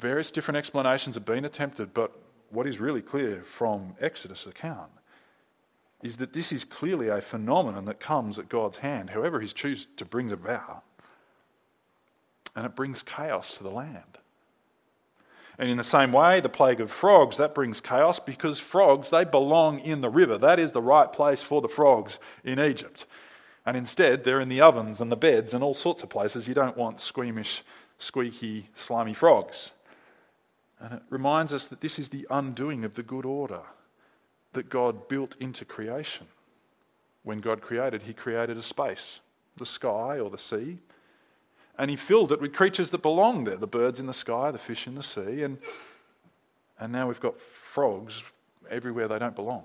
Various 0.00 0.32
different 0.32 0.58
explanations 0.58 1.14
have 1.14 1.24
been 1.24 1.44
attempted, 1.44 1.94
but 1.94 2.10
what 2.50 2.66
is 2.66 2.80
really 2.80 3.02
clear 3.02 3.44
from 3.44 3.94
Exodus' 4.00 4.46
account 4.46 4.90
is 6.02 6.16
that 6.16 6.32
this 6.32 6.50
is 6.50 6.64
clearly 6.64 7.06
a 7.06 7.20
phenomenon 7.20 7.84
that 7.84 8.00
comes 8.00 8.36
at 8.36 8.48
God's 8.48 8.78
hand, 8.78 9.10
however 9.10 9.38
He's 9.38 9.52
chooses 9.52 9.86
to 9.96 10.04
bring 10.04 10.32
about 10.32 10.82
and 12.56 12.64
it 12.66 12.76
brings 12.76 13.02
chaos 13.02 13.54
to 13.54 13.62
the 13.62 13.70
land. 13.70 14.18
And 15.58 15.70
in 15.70 15.76
the 15.76 15.84
same 15.84 16.12
way, 16.12 16.40
the 16.40 16.48
plague 16.48 16.80
of 16.80 16.90
frogs, 16.90 17.36
that 17.36 17.54
brings 17.54 17.80
chaos 17.80 18.18
because 18.18 18.58
frogs, 18.58 19.10
they 19.10 19.24
belong 19.24 19.80
in 19.80 20.00
the 20.00 20.08
river. 20.08 20.36
That 20.36 20.58
is 20.58 20.72
the 20.72 20.82
right 20.82 21.12
place 21.12 21.42
for 21.42 21.60
the 21.60 21.68
frogs 21.68 22.18
in 22.42 22.58
Egypt. 22.58 23.06
And 23.64 23.76
instead, 23.76 24.24
they're 24.24 24.40
in 24.40 24.48
the 24.48 24.60
ovens 24.60 25.00
and 25.00 25.10
the 25.12 25.16
beds 25.16 25.54
and 25.54 25.62
all 25.62 25.74
sorts 25.74 26.02
of 26.02 26.10
places. 26.10 26.48
You 26.48 26.54
don't 26.54 26.76
want 26.76 27.00
squeamish, 27.00 27.62
squeaky, 27.98 28.68
slimy 28.74 29.14
frogs. 29.14 29.70
And 30.80 30.94
it 30.94 31.02
reminds 31.08 31.52
us 31.52 31.68
that 31.68 31.80
this 31.80 31.98
is 31.98 32.08
the 32.08 32.26
undoing 32.30 32.84
of 32.84 32.94
the 32.94 33.02
good 33.02 33.24
order 33.24 33.62
that 34.52 34.68
God 34.68 35.08
built 35.08 35.36
into 35.38 35.64
creation. 35.64 36.26
When 37.22 37.40
God 37.40 37.62
created, 37.62 38.02
He 38.02 38.12
created 38.12 38.56
a 38.58 38.62
space, 38.62 39.20
the 39.56 39.66
sky 39.66 40.18
or 40.18 40.30
the 40.30 40.38
sea, 40.38 40.78
and 41.78 41.90
he 41.90 41.96
filled 41.96 42.32
it 42.32 42.40
with 42.40 42.52
creatures 42.52 42.90
that 42.90 43.02
belong 43.02 43.44
there 43.44 43.56
the 43.56 43.66
birds 43.66 44.00
in 44.00 44.06
the 44.06 44.14
sky, 44.14 44.50
the 44.50 44.58
fish 44.58 44.86
in 44.86 44.94
the 44.94 45.02
sea, 45.02 45.42
and, 45.42 45.58
and 46.78 46.92
now 46.92 47.08
we've 47.08 47.20
got 47.20 47.40
frogs 47.40 48.22
everywhere 48.70 49.08
they 49.08 49.18
don't 49.18 49.36
belong. 49.36 49.64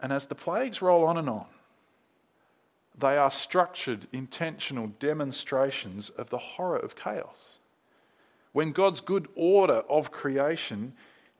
And 0.00 0.12
as 0.12 0.26
the 0.26 0.34
plagues 0.34 0.82
roll 0.82 1.04
on 1.04 1.16
and 1.16 1.28
on, 1.28 1.46
they 2.98 3.16
are 3.16 3.30
structured, 3.30 4.06
intentional 4.12 4.88
demonstrations 4.98 6.10
of 6.10 6.30
the 6.30 6.38
horror 6.38 6.78
of 6.78 6.96
chaos. 6.96 7.58
When 8.52 8.72
God's 8.72 9.00
good 9.00 9.28
order 9.34 9.82
of 9.88 10.10
creation 10.10 10.94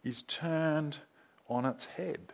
is 0.04 0.22
turned 0.22 0.98
on 1.48 1.64
its 1.64 1.86
head. 1.86 2.32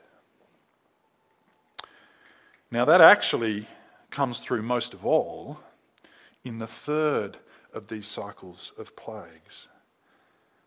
Now, 2.70 2.84
that 2.86 3.00
actually 3.00 3.66
comes 4.10 4.40
through 4.40 4.62
most 4.62 4.94
of 4.94 5.06
all 5.06 5.60
in 6.44 6.58
the 6.58 6.66
third 6.66 7.38
of 7.72 7.88
these 7.88 8.06
cycles 8.06 8.72
of 8.78 8.94
plagues, 8.96 9.68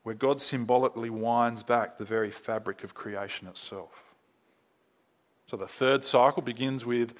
where 0.03 0.15
God 0.15 0.41
symbolically 0.41 1.09
winds 1.09 1.63
back 1.63 1.97
the 1.97 2.05
very 2.05 2.29
fabric 2.29 2.83
of 2.83 2.93
creation 2.93 3.47
itself. 3.47 4.03
So 5.47 5.57
the 5.57 5.67
third 5.67 6.03
cycle 6.03 6.41
begins 6.41 6.85
with 6.85 7.13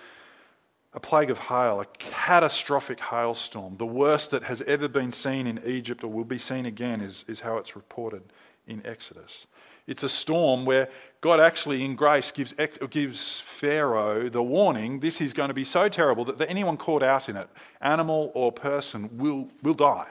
a 0.94 1.00
plague 1.00 1.30
of 1.30 1.38
hail, 1.38 1.82
a 1.82 1.86
catastrophic 2.00 3.00
hailstorm, 3.00 3.76
the 3.78 3.86
worst 3.86 4.32
that 4.32 4.44
has 4.44 4.62
ever 4.62 4.88
been 4.88 5.12
seen 5.12 5.46
in 5.46 5.62
Egypt 5.66 6.04
or 6.04 6.08
will 6.08 6.24
be 6.24 6.38
seen 6.38 6.66
again, 6.66 7.02
is, 7.02 7.26
is 7.28 7.42
how 7.42 7.58
it's 7.58 7.76
reported 7.76 8.24
in 8.68 8.82
Exodus. 8.86 9.46
It's 9.88 10.04
a 10.04 10.10
storm 10.10 10.66
where 10.66 10.90
God 11.22 11.40
actually, 11.40 11.84
in 11.84 11.96
grace, 11.96 12.32
gives, 12.32 12.54
gives 12.90 13.40
Pharaoh 13.42 14.30
the 14.30 14.42
warning 14.42 15.00
this 15.00 15.22
is 15.22 15.34
going 15.34 15.50
to 15.50 15.54
be 15.54 15.64
so 15.64 15.90
terrible 15.90 16.26
that 16.26 16.50
anyone 16.50 16.78
caught 16.78 17.04
out 17.04 17.30
in 17.30 17.38
it, 17.38 17.50
animal 17.82 18.32
or 18.34 18.52
person, 18.52 19.10
will, 19.18 19.50
will 19.62 19.74
die. 19.74 20.08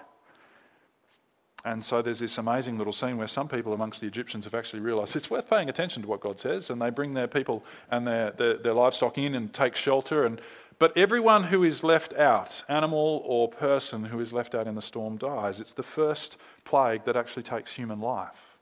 And 1.64 1.82
so 1.82 2.02
there's 2.02 2.18
this 2.18 2.36
amazing 2.36 2.76
little 2.76 2.92
scene 2.92 3.16
where 3.16 3.26
some 3.26 3.48
people 3.48 3.72
amongst 3.72 4.02
the 4.02 4.06
Egyptians 4.06 4.44
have 4.44 4.54
actually 4.54 4.80
realized 4.80 5.16
it's 5.16 5.30
worth 5.30 5.48
paying 5.48 5.70
attention 5.70 6.02
to 6.02 6.08
what 6.08 6.20
God 6.20 6.38
says, 6.38 6.68
and 6.68 6.80
they 6.80 6.90
bring 6.90 7.14
their 7.14 7.26
people 7.26 7.64
and 7.90 8.06
their, 8.06 8.32
their, 8.32 8.58
their 8.58 8.74
livestock 8.74 9.16
in 9.16 9.34
and 9.34 9.52
take 9.52 9.74
shelter. 9.74 10.26
And, 10.26 10.42
but 10.78 10.96
everyone 10.96 11.42
who 11.42 11.64
is 11.64 11.82
left 11.82 12.12
out, 12.14 12.62
animal 12.68 13.22
or 13.24 13.48
person 13.48 14.04
who 14.04 14.20
is 14.20 14.32
left 14.32 14.54
out 14.54 14.66
in 14.66 14.74
the 14.74 14.82
storm, 14.82 15.16
dies. 15.16 15.58
It's 15.58 15.72
the 15.72 15.82
first 15.82 16.36
plague 16.64 17.04
that 17.06 17.16
actually 17.16 17.44
takes 17.44 17.72
human 17.72 18.00
life. 18.00 18.53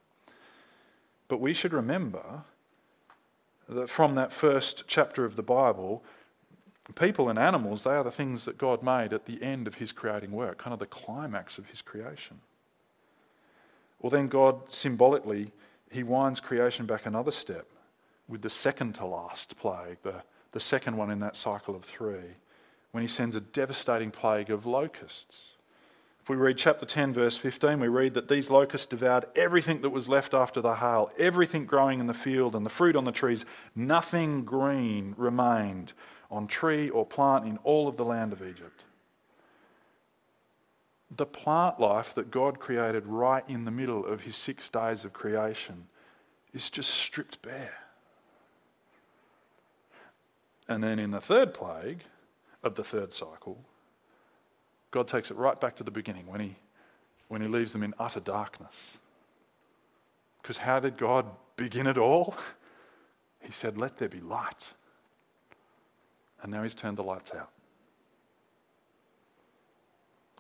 But 1.33 1.41
we 1.41 1.55
should 1.55 1.73
remember 1.73 2.43
that 3.67 3.89
from 3.89 4.17
that 4.17 4.35
first 4.35 4.85
chapter 4.87 5.25
of 5.25 5.35
the 5.35 5.43
Bible, 5.43 6.05
people 6.95 7.31
and 7.31 7.39
animals, 7.39 7.85
they 7.85 7.93
are 7.93 8.05
the 8.05 8.11
things 8.11 8.45
that 8.45 8.59
God 8.59 8.83
made 8.83 9.15
at 9.15 9.25
the 9.25 9.43
end 9.43 9.67
of 9.67 9.77
his 9.77 9.93
creating 9.93 10.33
work, 10.33 10.59
kind 10.59 10.75
of 10.75 10.79
the 10.79 10.85
climax 10.85 11.57
of 11.57 11.65
his 11.69 11.81
creation. 11.81 12.39
Well, 13.99 14.11
then 14.11 14.29
God 14.29 14.71
symbolically, 14.71 15.53
he 15.91 16.03
winds 16.03 16.39
creation 16.39 16.85
back 16.85 17.07
another 17.07 17.31
step 17.31 17.67
with 18.29 18.43
the 18.43 18.51
second 18.51 18.97
to 18.97 19.07
last 19.07 19.57
plague, 19.57 19.97
the, 20.03 20.23
the 20.51 20.61
second 20.61 20.99
one 20.99 21.11
in 21.11 21.21
that 21.21 21.39
cycle 21.39 21.75
of 21.75 21.83
three, 21.83 22.37
when 22.91 23.01
he 23.01 23.09
sends 23.09 23.37
a 23.37 23.41
devastating 23.41 24.11
plague 24.11 24.51
of 24.51 24.67
locusts. 24.67 25.52
If 26.23 26.29
we 26.29 26.37
read 26.37 26.57
chapter 26.57 26.87
10, 26.87 27.15
verse 27.15 27.37
15, 27.37 27.81
we 27.81 27.89
read 27.89 28.15
that 28.15 28.29
these 28.29 28.49
locusts 28.49 28.87
devoured 28.87 29.25
everything 29.35 29.81
that 29.81 29.91
was 29.91 30.09
left 30.09 30.35
after 30.35 30.61
the 30.61 30.77
hail, 30.77 31.11
everything 31.19 31.67
growing 31.67 31.99
in 31.99 32.07
the 32.07 32.15
field 32.15 32.55
and 32.55 32.65
the 32.65 32.71
fruit 32.71 32.95
on 32.95 33.05
the 33.05 33.11
trees. 33.11 33.45
Nothing 33.75 34.45
green 34.45 35.17
remained 35.19 35.95
on 36.31 36.47
tree 36.47 36.89
or 36.91 37.05
plant 37.05 37.45
in 37.47 37.59
all 37.65 37.89
of 37.89 37.97
the 37.97 38.05
land 38.05 38.33
of 38.33 38.41
Egypt. 38.41 38.85
The 41.17 41.27
plant 41.27 41.81
life 41.81 42.15
that 42.15 42.31
God 42.31 42.61
created 42.61 43.05
right 43.05 43.45
in 43.49 43.65
the 43.65 43.73
middle 43.73 44.07
of 44.07 44.21
his 44.21 44.37
six 44.37 44.69
days 44.69 45.05
of 45.05 45.13
creation 45.13 45.89
is 46.55 46.71
just 46.71 46.91
stripped 46.91 47.43
bare. 47.43 47.75
And 50.69 50.85
then 50.85 51.01
in 51.01 51.11
the 51.11 51.21
third 51.21 51.53
plague 51.53 52.05
of 52.63 52.77
the 52.77 52.85
third 52.85 53.13
cycle, 53.13 53.59
God 54.93 55.09
takes 55.09 55.31
it 55.31 55.37
right 55.37 55.61
back 55.61 55.75
to 55.77 55.85
the 55.85 55.91
beginning 55.91 56.27
when 56.27 56.41
he, 56.41 56.57
when 57.29 57.43
he 57.43 57.49
leaves 57.49 57.73
them 57.73 57.83
in 57.83 57.95
utter 57.99 58.21
darkness. 58.21 58.99
Because 60.41 60.59
how 60.59 60.79
did 60.79 60.97
God 60.97 61.27
begin 61.57 61.89
it 61.89 61.99
all? 61.99 62.37
He 63.45 63.51
said, 63.51 63.77
Let 63.77 63.99
there 63.99 64.09
be 64.09 64.21
light. 64.21 64.73
And 66.43 66.53
now 66.53 66.63
he's 66.63 66.77
turned 66.77 66.97
the 66.97 67.03
lights 67.03 67.35
out. 67.35 67.51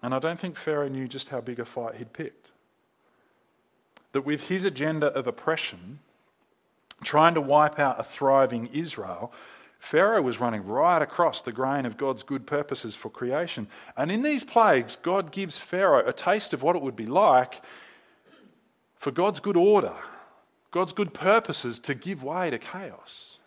And 0.04 0.14
I 0.14 0.20
don't 0.20 0.38
think 0.38 0.56
Pharaoh 0.56 0.86
knew 0.86 1.08
just 1.08 1.28
how 1.28 1.40
big 1.40 1.58
a 1.58 1.64
fight 1.64 1.96
he'd 1.96 2.12
picked. 2.12 2.52
That 4.12 4.22
with 4.22 4.46
his 4.46 4.64
agenda 4.64 5.08
of 5.08 5.26
oppression, 5.26 5.98
trying 7.02 7.34
to 7.34 7.40
wipe 7.40 7.80
out 7.80 7.98
a 7.98 8.04
thriving 8.04 8.68
Israel, 8.72 9.32
Pharaoh 9.82 10.22
was 10.22 10.38
running 10.38 10.64
right 10.64 11.02
across 11.02 11.42
the 11.42 11.50
grain 11.50 11.86
of 11.86 11.96
God's 11.96 12.22
good 12.22 12.46
purposes 12.46 12.94
for 12.94 13.10
creation. 13.10 13.66
And 13.96 14.12
in 14.12 14.22
these 14.22 14.44
plagues, 14.44 14.96
God 15.02 15.32
gives 15.32 15.58
Pharaoh 15.58 16.08
a 16.08 16.12
taste 16.12 16.54
of 16.54 16.62
what 16.62 16.76
it 16.76 16.82
would 16.82 16.94
be 16.94 17.06
like 17.06 17.60
for 19.00 19.10
God's 19.10 19.40
good 19.40 19.56
order, 19.56 19.92
God's 20.70 20.92
good 20.92 21.12
purposes 21.12 21.80
to 21.80 21.94
give 21.94 22.22
way 22.22 22.48
to 22.48 22.58
chaos. 22.58 23.40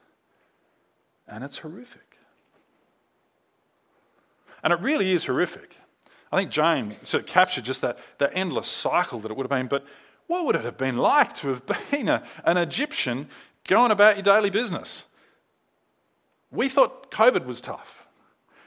And 1.25 1.41
it's 1.41 1.57
horrific. 1.57 2.17
And 4.61 4.73
it 4.73 4.81
really 4.81 5.13
is 5.13 5.25
horrific. 5.25 5.73
I 6.33 6.37
think 6.37 6.51
James 6.51 6.95
sort 7.07 7.23
of 7.23 7.29
captured 7.29 7.63
just 7.63 7.79
that, 7.79 7.97
that 8.17 8.31
endless 8.33 8.67
cycle 8.67 9.19
that 9.21 9.31
it 9.31 9.37
would 9.37 9.45
have 9.45 9.57
been. 9.57 9.67
But 9.67 9.85
what 10.27 10.45
would 10.45 10.57
it 10.57 10.65
have 10.65 10.77
been 10.77 10.97
like 10.97 11.33
to 11.35 11.47
have 11.47 11.63
been 11.91 12.09
a, 12.09 12.23
an 12.43 12.57
Egyptian 12.57 13.29
going 13.63 13.91
about 13.91 14.17
your 14.17 14.23
daily 14.23 14.49
business? 14.49 15.05
We 16.55 16.69
thought 16.69 17.11
COVID 17.11 17.45
was 17.45 17.61
tough. 17.61 18.07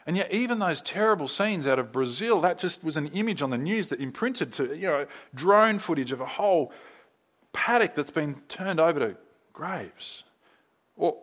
And 0.07 0.17
yet, 0.17 0.33
even 0.33 0.59
those 0.59 0.81
terrible 0.81 1.29
scenes 1.29 1.67
out 1.67 1.79
of 1.79 1.93
Brazil, 1.93 2.41
that 2.41 2.59
just 2.59 2.83
was 2.83 2.97
an 2.97 3.09
image 3.09 3.43
on 3.43 3.51
the 3.51 3.59
news 3.59 3.89
that 3.89 4.01
imprinted 4.01 4.55
to, 4.55 4.75
you 4.75 4.87
know, 4.87 5.07
drone 5.35 5.79
footage 5.79 6.13
of 6.13 6.23
a 6.23 6.27
whole 6.27 6.73
paddock 7.53 7.95
that's 7.95 8.11
been 8.11 8.37
turned 8.49 8.81
over 8.81 9.01
to 9.01 9.17
graves. 9.53 10.25
Or, 10.97 11.19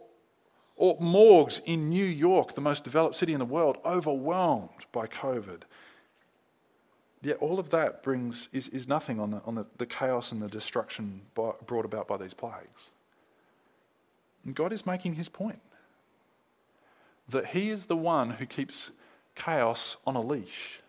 or 0.76 0.98
morgues 1.00 1.62
in 1.66 1.90
New 1.90 2.06
York, 2.06 2.54
the 2.54 2.62
most 2.62 2.84
developed 2.84 3.16
city 3.16 3.34
in 3.34 3.40
the 3.40 3.46
world, 3.46 3.78
overwhelmed 3.86 4.86
by 4.92 5.08
COVID. 5.08 5.62
Yet 7.24 7.38
all 7.38 7.60
of 7.60 7.72
that 7.72 8.04
brings 8.04 8.50
is, 8.54 8.68
is 8.68 8.88
nothing 8.88 9.20
on, 9.20 9.32
the, 9.32 9.42
on 9.46 9.56
the, 9.56 9.66
the 9.80 9.88
chaos 9.88 10.32
and 10.32 10.40
the 10.40 10.48
destruction 10.48 11.22
by, 11.34 11.54
brought 11.66 11.86
about 11.86 12.08
by 12.08 12.18
these 12.18 12.36
plagues. 12.36 12.92
And 14.44 14.54
God 14.54 14.72
is 14.72 14.86
making 14.86 15.16
his 15.16 15.28
point 15.28 15.60
that 17.30 17.48
he 17.48 17.70
is 17.70 17.86
the 17.86 17.96
one 17.96 18.30
who 18.32 18.46
keeps 18.46 18.92
chaos 19.36 19.98
on 20.06 20.16
a 20.16 20.22
leash. 20.22 20.80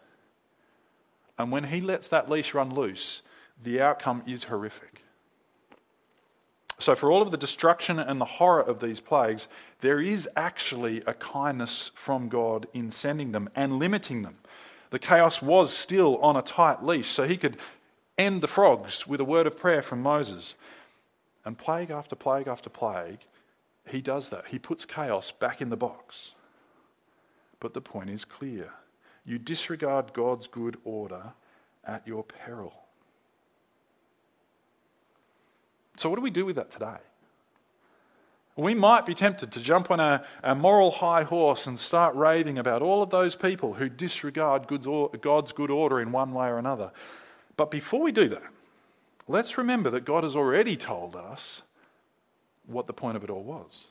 And 1.39 1.51
when 1.51 1.65
he 1.65 1.81
lets 1.81 2.09
that 2.09 2.31
leash 2.31 2.55
run 2.55 2.75
loose, 2.75 3.23
the 3.63 3.81
outcome 3.81 4.23
is 4.27 4.45
horrific. 4.45 5.03
So, 6.79 6.95
for 6.95 7.11
all 7.11 7.23
of 7.23 7.31
the 7.31 7.39
destruction 7.39 7.99
and 7.99 8.21
the 8.21 8.27
horror 8.27 8.61
of 8.61 8.81
these 8.81 9.01
plagues, 9.01 9.49
there 9.81 10.01
is 10.01 10.29
actually 10.37 11.03
a 11.07 11.15
kindness 11.15 11.91
from 11.95 12.29
God 12.29 12.67
in 12.75 12.91
sending 12.91 13.33
them 13.33 13.49
and 13.57 13.79
limiting 13.79 14.23
them. 14.23 14.37
The 14.91 14.99
chaos 14.99 15.41
was 15.41 15.73
still 15.73 16.19
on 16.19 16.37
a 16.37 16.43
tight 16.43 16.85
leash, 16.85 17.09
so 17.09 17.25
he 17.25 17.39
could 17.39 17.57
end 18.19 18.43
the 18.43 18.49
frogs 18.49 19.07
with 19.07 19.21
a 19.21 19.25
word 19.25 19.47
of 19.47 19.59
prayer 19.59 19.83
from 19.83 20.03
Moses. 20.03 20.55
And 21.47 21.57
plague 21.57 21.91
after 21.91 22.15
plague 22.15 22.47
after 22.47 22.69
plague, 22.69 23.21
he 23.89 24.01
does 24.01 24.29
that. 24.31 24.47
He 24.49 24.59
puts 24.59 24.85
chaos 24.85 25.31
back 25.31 25.61
in 25.61 25.69
the 25.69 25.77
box. 25.77 26.35
But 27.61 27.75
the 27.75 27.81
point 27.81 28.11
is 28.11 28.25
clear 28.25 28.71
you 29.25 29.39
disregard 29.39 30.13
God's 30.13 30.47
good 30.47 30.77
order 30.85 31.33
at 31.85 32.07
your 32.07 32.23
peril. 32.23 32.75
So, 35.97 36.09
what 36.09 36.17
do 36.17 36.23
we 36.23 36.31
do 36.31 36.45
with 36.45 36.57
that 36.57 36.71
today? 36.71 36.99
We 38.57 38.75
might 38.75 39.05
be 39.05 39.15
tempted 39.15 39.53
to 39.53 39.61
jump 39.61 39.91
on 39.91 40.01
a, 40.01 40.25
a 40.43 40.55
moral 40.55 40.91
high 40.91 41.25
horse 41.25 41.67
and 41.67 41.79
start 41.79 42.15
raving 42.15 42.59
about 42.59 42.81
all 42.81 43.03
of 43.03 43.11
those 43.11 43.37
people 43.37 43.75
who 43.75 43.89
disregard 43.89 44.67
God's 45.21 45.53
good 45.53 45.71
order 45.71 46.01
in 46.01 46.11
one 46.11 46.33
way 46.33 46.47
or 46.47 46.59
another. 46.59 46.91
But 47.59 47.71
before 47.71 48.01
we 48.01 48.13
do 48.13 48.29
that, 48.29 48.43
let's 49.29 49.59
remember 49.59 49.91
that 49.91 50.07
God 50.07 50.25
has 50.25 50.35
already 50.35 50.77
told 50.77 51.17
us 51.17 51.63
what 52.67 52.87
the 52.87 52.93
point 52.93 53.17
of 53.17 53.25
it 53.25 53.31
all 53.31 53.43
was. 53.43 53.87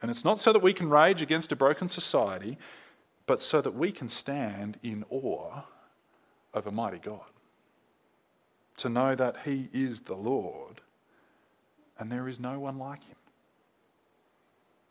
And 0.00 0.10
it's 0.10 0.24
not 0.24 0.40
so 0.40 0.52
that 0.52 0.62
we 0.62 0.72
can 0.72 0.90
rage 0.90 1.22
against 1.22 1.52
a 1.52 1.56
broken 1.56 1.88
society, 1.88 2.58
but 3.26 3.42
so 3.42 3.60
that 3.60 3.74
we 3.74 3.92
can 3.92 4.08
stand 4.08 4.78
in 4.82 5.04
awe 5.10 5.62
of 6.52 6.66
a 6.66 6.72
mighty 6.72 6.98
God. 6.98 7.20
To 8.78 8.88
know 8.88 9.14
that 9.14 9.38
He 9.44 9.68
is 9.72 10.00
the 10.00 10.16
Lord 10.16 10.80
and 11.98 12.10
there 12.10 12.28
is 12.28 12.40
no 12.40 12.58
one 12.58 12.78
like 12.78 13.04
Him. 13.04 13.16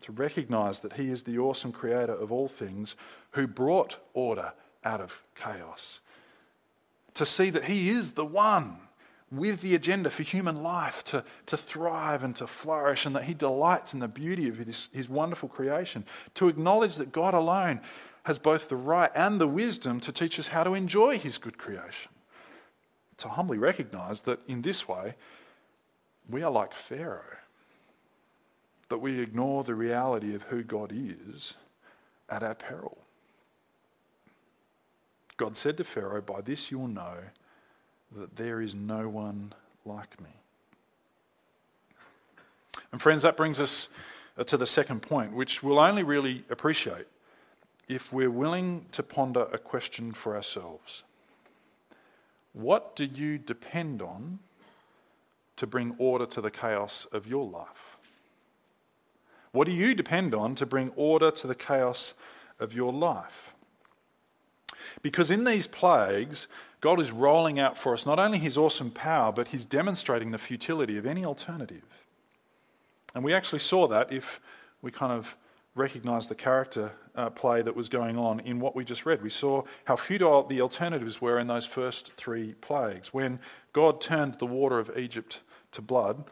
To 0.02 0.14
recognize 0.14 0.80
that 0.80 0.94
He 0.94 1.10
is 1.10 1.24
the 1.24 1.40
awesome 1.40 1.74
Creator 1.74 2.14
of 2.14 2.32
all 2.32 2.48
things 2.48 2.96
who 3.32 3.48
brought 3.48 3.98
order 4.14 4.54
out 4.86 5.02
of 5.02 5.22
chaos. 5.36 6.00
To 7.16 7.26
see 7.26 7.50
that 7.50 7.66
He 7.66 7.90
is 7.90 8.14
the 8.14 8.26
one 8.26 8.78
with 9.32 9.62
the 9.62 9.76
agenda 9.76 10.10
for 10.10 10.24
human 10.24 10.62
life 10.62 11.04
to, 11.06 11.24
to 11.46 11.56
thrive 11.56 12.24
and 12.24 12.36
to 12.36 12.48
flourish, 12.48 13.06
and 13.06 13.16
that 13.16 13.24
He 13.24 13.34
delights 13.34 13.94
in 13.94 14.00
the 14.00 14.08
beauty 14.08 14.50
of 14.50 14.58
his, 14.58 14.90
his 14.92 15.08
wonderful 15.08 15.48
creation. 15.48 16.04
To 16.36 16.50
acknowledge 16.50 16.96
that 16.98 17.12
God 17.12 17.34
alone 17.34 17.80
has 18.24 18.38
both 18.38 18.70
the 18.70 18.76
right 18.76 19.12
and 19.16 19.40
the 19.40 19.48
wisdom 19.48 20.00
to 20.02 20.12
teach 20.12 20.38
us 20.40 20.48
how 20.48 20.64
to 20.64 20.74
enjoy 20.74 21.18
His 21.18 21.38
good 21.38 21.58
creation. 21.58 22.12
To 23.18 23.30
humbly 23.30 23.58
recognize 23.58 24.22
that 24.24 24.40
in 24.48 24.62
this 24.62 24.88
way, 24.88 25.16
we 26.30 26.44
are 26.44 26.52
like 26.52 26.74
Pharaoh, 26.74 27.38
that 28.90 28.98
we 28.98 29.20
ignore 29.20 29.64
the 29.64 29.76
reality 29.76 30.36
of 30.36 30.44
who 30.44 30.64
God 30.64 30.92
is 30.94 31.56
at 32.30 32.44
our 32.44 32.56
peril. 32.56 32.98
God 35.38 35.56
said 35.58 35.78
to 35.78 35.84
Pharaoh, 35.84 36.22
By 36.22 36.42
this 36.42 36.70
you 36.70 36.80
will 36.80 36.88
know 36.88 37.18
that 38.16 38.36
there 38.36 38.62
is 38.62 38.76
no 38.76 39.08
one 39.08 39.54
like 39.86 40.20
me. 40.22 40.30
And, 42.92 43.02
friends, 43.02 43.22
that 43.22 43.38
brings 43.38 43.60
us 43.60 43.90
uh, 44.38 44.44
to 44.46 44.58
the 44.58 44.66
second 44.66 45.02
point, 45.02 45.34
which 45.34 45.64
we'll 45.64 45.80
only 45.80 46.04
really 46.04 46.44
appreciate 46.50 47.08
if 47.88 48.12
we're 48.12 48.32
willing 48.32 48.86
to 48.92 49.04
ponder 49.04 49.48
a 49.52 49.58
question 49.58 50.12
for 50.12 50.36
ourselves. 50.36 51.04
What 52.54 52.96
do 52.96 53.06
you 53.06 53.38
depend 53.38 54.02
on 54.02 54.40
to 55.58 55.68
bring 55.68 55.96
order 55.98 56.26
to 56.26 56.42
the 56.42 56.52
chaos 56.52 57.08
of 57.12 57.28
your 57.28 57.48
life? 57.48 57.98
What 59.52 59.66
do 59.66 59.74
you 59.74 59.94
depend 59.94 60.34
on 60.34 60.56
to 60.56 60.66
bring 60.66 60.92
order 60.96 61.32
to 61.32 61.48
the 61.48 61.56
chaos 61.56 62.14
of 62.60 62.74
your 62.74 62.94
life? 62.94 63.54
Because 65.02 65.32
in 65.32 65.44
these 65.44 65.68
plagues, 65.68 66.48
God 66.82 67.00
is 67.00 67.12
rolling 67.12 67.60
out 67.60 67.78
for 67.78 67.94
us 67.94 68.06
not 68.06 68.20
only 68.20 68.40
his 68.40 68.58
awesome 68.58 68.92
power, 68.92 69.32
but 69.32 69.48
he's 69.48 69.66
demonstrating 69.66 70.32
the 70.32 70.38
futility 70.38 70.98
of 70.98 71.06
any 71.06 71.24
alternative. 71.24 71.84
And 73.14 73.24
we 73.24 73.34
actually 73.34 73.60
saw 73.60 73.88
that 73.88 74.12
if 74.12 74.42
we 74.82 74.92
kind 74.92 75.14
of 75.14 75.36
recognize 75.76 76.28
the 76.28 76.36
character 76.36 76.92
uh, 77.16 77.30
play 77.30 77.62
that 77.62 77.76
was 77.76 77.88
going 77.88 78.18
on 78.18 78.40
in 78.42 78.60
what 78.60 78.76
we 78.76 78.84
just 78.84 79.06
read. 79.06 79.22
We 79.22 79.30
saw 79.30 79.64
how 79.86 79.96
futile 79.96 80.44
the 80.44 80.62
alternatives 80.62 81.22
were 81.22 81.40
in 81.40 81.48
those 81.48 81.66
first 81.66 82.14
three 82.14 82.54
plagues. 82.56 83.14
When 83.14 83.40
God 83.74 84.02
turned 84.02 84.40
the 84.40 84.46
water 84.46 84.80
of 84.80 84.98
Egypt 84.98 85.42
to 85.72 85.82
blood, 85.82 86.24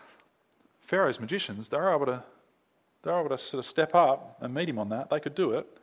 Pharaoh's 0.82 1.20
magicians, 1.20 1.68
they 1.68 1.78
were 1.78 1.94
able 1.94 2.06
to, 2.08 2.24
they 3.04 3.12
were 3.12 3.20
able 3.20 3.30
to 3.30 3.38
sort 3.38 3.60
of 3.60 3.66
step 3.66 3.96
up 3.96 4.38
and 4.42 4.54
meet 4.54 4.68
him 4.68 4.80
on 4.80 4.90
that. 4.90 5.10
They 5.10 5.20
could 5.20 5.36
do 5.36 5.52
it. 5.52 5.79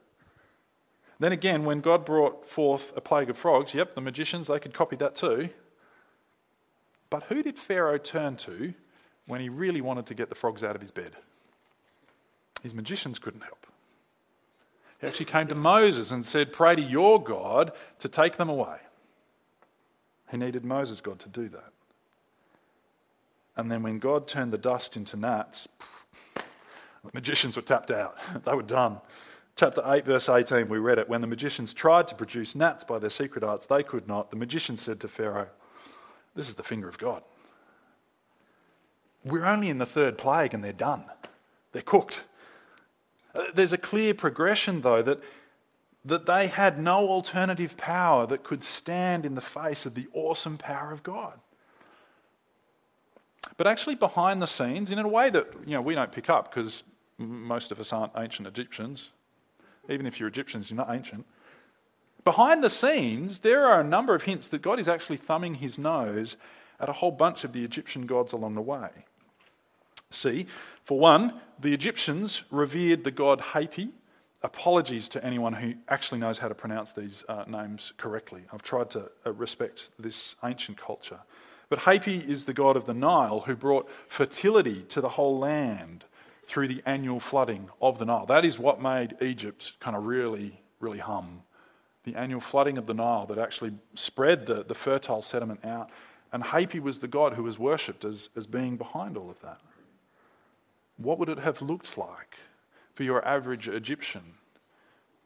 Then 1.19 1.33
again, 1.33 1.65
when 1.65 1.81
God 1.81 2.05
brought 2.05 2.49
forth 2.49 2.93
a 2.97 3.01
plague 3.01 3.31
of 3.31 3.39
frogs, 3.39 3.73
yep, 3.73 3.95
the 3.95 4.01
magicians, 4.01 4.49
they 4.49 4.59
could 4.59 4.75
copy 4.75 4.97
that 4.97 5.17
too. 5.17 5.49
But 7.09 7.25
who 7.25 7.43
did 7.43 7.59
Pharaoh 7.59 7.99
turn 7.99 8.37
to 8.39 8.75
when 9.27 9.41
he 9.41 9.49
really 9.49 9.81
wanted 9.81 10.07
to 10.07 10.15
get 10.15 10.29
the 10.29 10.35
frogs 10.35 10.63
out 10.63 10.75
of 10.75 10.83
his 10.83 10.91
bed? 10.91 11.13
His 12.63 12.75
magicians 12.75 13.19
couldn't 13.19 13.43
help. 13.43 13.67
He 15.01 15.07
actually 15.07 15.27
came 15.27 15.47
to 15.49 15.55
Moses 15.55 16.11
and 16.11 16.25
said, 16.25 16.53
Pray 16.53 16.75
to 16.75 16.83
your 16.83 17.23
God 17.23 17.73
to 18.01 18.09
take 18.09 18.37
them 18.37 18.49
away. 18.49 18.79
He 20.31 20.37
needed 20.37 20.65
Moses' 20.65 21.01
God 21.01 21.19
to 21.21 21.29
do 21.29 21.49
that. 21.51 21.73
And 23.57 23.71
then 23.71 23.83
when 23.83 23.99
God 23.99 24.27
turned 24.27 24.53
the 24.53 24.59
dust 24.59 24.97
into 24.97 25.17
gnats, 25.17 25.69
the 26.35 27.11
magicians 27.15 27.57
were 27.57 27.63
tapped 27.63 27.91
out. 27.91 28.19
they 28.45 28.53
were 28.53 28.63
done. 28.63 29.01
Chapter 29.57 29.83
8, 29.87 30.05
verse 30.05 30.29
18, 30.29 30.69
we 30.69 30.77
read 30.77 30.99
it. 30.99 31.09
When 31.09 31.23
the 31.23 31.27
magicians 31.27 31.73
tried 31.73 32.07
to 32.09 32.15
produce 32.15 32.55
gnats 32.55 32.85
by 32.85 32.99
their 32.99 33.09
secret 33.09 33.43
arts, 33.43 33.65
they 33.65 33.83
could 33.83 34.07
not. 34.07 34.31
The 34.31 34.37
magician 34.37 34.77
said 34.77 35.01
to 35.01 35.09
Pharaoh, 35.09 35.49
This 36.35 36.51
is 36.51 36.57
the 36.57 36.63
finger 36.63 36.91
of 36.91 36.99
God. 36.99 37.23
We're 39.25 39.47
only 39.47 39.71
in 39.71 39.79
the 39.79 39.87
third 39.87 40.19
plague 40.19 40.53
and 40.53 40.63
they're 40.63 40.75
done. 40.75 41.05
They're 41.73 41.81
cooked. 41.81 42.25
Uh, 43.35 43.45
there's 43.55 43.73
a 43.73 43.79
clear 43.79 44.13
progression, 44.13 44.83
though, 44.83 45.03
that, 45.03 45.21
that 46.05 46.27
they 46.27 46.49
had 46.49 46.79
no 46.79 47.09
alternative 47.09 47.79
power 47.79 48.27
that 48.27 48.45
could 48.45 48.63
stand 48.63 49.25
in 49.25 49.35
the 49.35 49.41
face 49.41 49.87
of 49.87 49.95
the 49.95 50.07
awesome 50.13 50.59
power 50.59 50.93
of 50.93 51.03
God. 51.03 51.41
But 53.57 53.67
actually, 53.67 53.95
behind 53.95 54.43
the 54.43 54.47
scenes, 54.47 54.91
in 54.91 54.99
a 54.99 55.09
way 55.09 55.31
that 55.31 55.51
you 55.65 55.73
know, 55.73 55.81
we 55.81 55.95
don't 55.95 56.13
pick 56.13 56.29
up 56.29 56.55
because 56.55 56.85
most 57.17 57.73
of 57.73 57.81
us 57.81 57.93
aren't 57.93 58.13
ancient 58.17 58.47
Egyptians, 58.47 59.11
even 59.89 60.07
if 60.07 60.19
you're 60.19 60.29
Egyptians, 60.29 60.71
you're 60.71 60.77
not 60.77 60.95
ancient. 60.95 61.25
Behind 62.25 62.63
the 62.63 62.71
scenes, 62.71 63.39
there 63.39 63.67
are 63.67 63.81
a 63.81 63.85
number 63.85 64.15
of 64.15 64.23
hints 64.23 64.49
that 64.49 64.61
God 64.61 64.81
is 64.81 64.89
actually 64.89 65.17
thumbing 65.17 65.55
his 65.55 65.79
nose 65.79 66.37
at 66.81 66.89
a 66.89 66.93
whole 66.93 67.13
bunch 67.13 67.45
of 67.45 67.53
the 67.53 67.65
Egyptian 67.65 68.07
gods 68.07 68.33
along 68.33 68.55
the 68.55 68.61
way. 68.61 68.89
See, 70.11 70.47
for 70.85 70.99
one, 70.99 71.35
the 71.61 71.73
Egyptians 71.73 72.43
revered 72.51 73.05
the 73.05 73.11
god 73.11 73.41
Hapi. 73.41 73.91
Apologies 74.43 75.09
to 75.11 75.25
anyone 75.25 75.53
who 75.53 75.75
actually 75.89 76.21
knows 76.21 76.39
how 76.39 76.49
to 76.49 76.55
pronounce 76.55 76.93
these 76.93 77.25
uh, 77.29 77.45
names 77.47 77.93
correctly. 77.97 78.43
I've 78.53 78.63
tried 78.63 78.91
to 78.91 79.11
uh, 79.25 79.33
respect 79.33 79.89
this 79.99 80.37
ancient 80.45 80.79
culture. 80.79 81.19
But 81.69 81.81
Hapi 81.81 82.27
is 82.29 82.45
the 82.45 82.53
god 82.53 82.77
of 82.77 82.87
the 82.87 82.95
Nile 82.95 83.41
who 83.41 83.57
brought 83.57 83.89
fertility 84.09 84.83
to 84.83 85.01
the 85.01 85.09
whole 85.09 85.39
land 85.39 86.05
through 86.47 86.69
the 86.69 86.83
annual 86.87 87.21
flooding 87.21 87.69
of 87.83 87.99
the 87.99 88.05
Nile. 88.05 88.27
That 88.27 88.45
is 88.45 88.59
what 88.59 88.81
made 88.81 89.17
Egypt 89.21 89.73
kind 89.81 89.97
of 89.97 90.07
really, 90.07 90.61
really 90.81 90.99
hum. 90.99 91.43
The 92.05 92.15
annual 92.15 92.41
flooding 92.41 92.79
of 92.79 92.87
the 92.87 92.95
Nile 92.95 93.27
that 93.27 93.39
actually 93.39 93.73
spread 93.95 94.47
the, 94.47 94.65
the 94.65 94.75
fertile 94.75 95.23
sediment 95.23 95.65
out. 95.65 95.91
And 96.33 96.43
Hapi 96.43 96.81
was 96.81 96.99
the 96.99 97.09
god 97.09 97.33
who 97.33 97.43
was 97.43 97.59
worshipped 97.59 98.05
as, 98.05 98.29
as 98.37 98.47
being 98.47 98.77
behind 98.77 99.17
all 99.17 99.29
of 99.29 99.41
that. 99.43 99.61
What 100.99 101.19
would 101.19 101.29
it 101.29 101.39
have 101.39 101.61
looked 101.61 101.99
like 101.99 102.37
for 102.95 103.03
your 103.03 103.27
average 103.27 103.69
Egyptian 103.69 104.23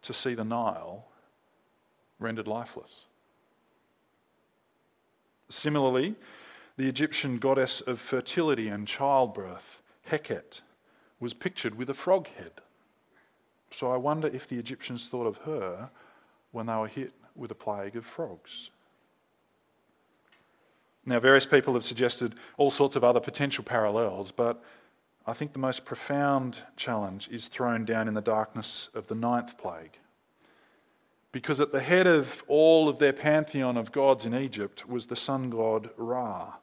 to 0.03 0.13
see 0.15 0.35
the 0.35 0.45
Nile 0.45 1.05
rendered 2.19 2.49
lifeless? 2.49 3.05
Similarly, 5.51 6.15
the 6.77 6.89
Egyptian 6.89 7.39
goddess 7.39 7.83
of 7.83 8.01
fertility 8.01 8.69
and 8.69 8.89
childbirth, 8.89 9.83
Heket, 10.09 10.63
was 11.21 11.35
pictured 11.35 11.77
with 11.77 11.91
a 11.91 11.95
frog 11.95 12.27
head. 12.39 12.53
So 13.71 13.93
I 13.93 13.97
wonder 13.97 14.29
if 14.29 14.49
the 14.49 14.59
Egyptians 14.59 15.09
thought 15.09 15.27
of 15.27 15.37
her 15.39 15.91
when 16.51 16.67
they 16.67 16.75
were 16.75 16.89
hit 16.89 17.13
with 17.37 17.51
a 17.51 17.55
plague 17.55 17.97
of 17.97 18.05
frogs. 18.05 18.71
Now, 21.07 21.21
various 21.21 21.47
people 21.47 21.75
have 21.75 21.85
suggested 21.85 22.35
all 22.57 22.71
sorts 22.71 22.97
of 22.97 23.05
other 23.05 23.21
potential 23.21 23.65
parallels, 23.65 24.33
but 24.33 24.63
I 25.27 25.33
think 25.33 25.53
the 25.53 25.59
most 25.59 25.85
profound 25.85 26.63
challenge 26.77 27.29
is 27.31 27.49
thrown 27.49 27.85
down 27.85 28.09
in 28.09 28.15
the 28.15 28.21
darkness 28.21 28.91
of 28.95 29.07
the 29.07 29.15
ninth 29.15 29.57
plague. 29.59 29.99
Because 31.33 31.61
at 31.61 31.73
the 31.73 31.81
head 31.81 32.07
of 32.07 32.43
all 32.49 32.89
of 32.89 32.99
their 32.99 33.13
pantheon 33.13 33.77
of 33.77 33.93
gods 33.93 34.27
in 34.27 34.35
Egypt 34.35 34.89
was 34.89 35.07
the 35.07 35.17
sun 35.17 35.51
god 35.51 35.91
Ra. 35.97 36.55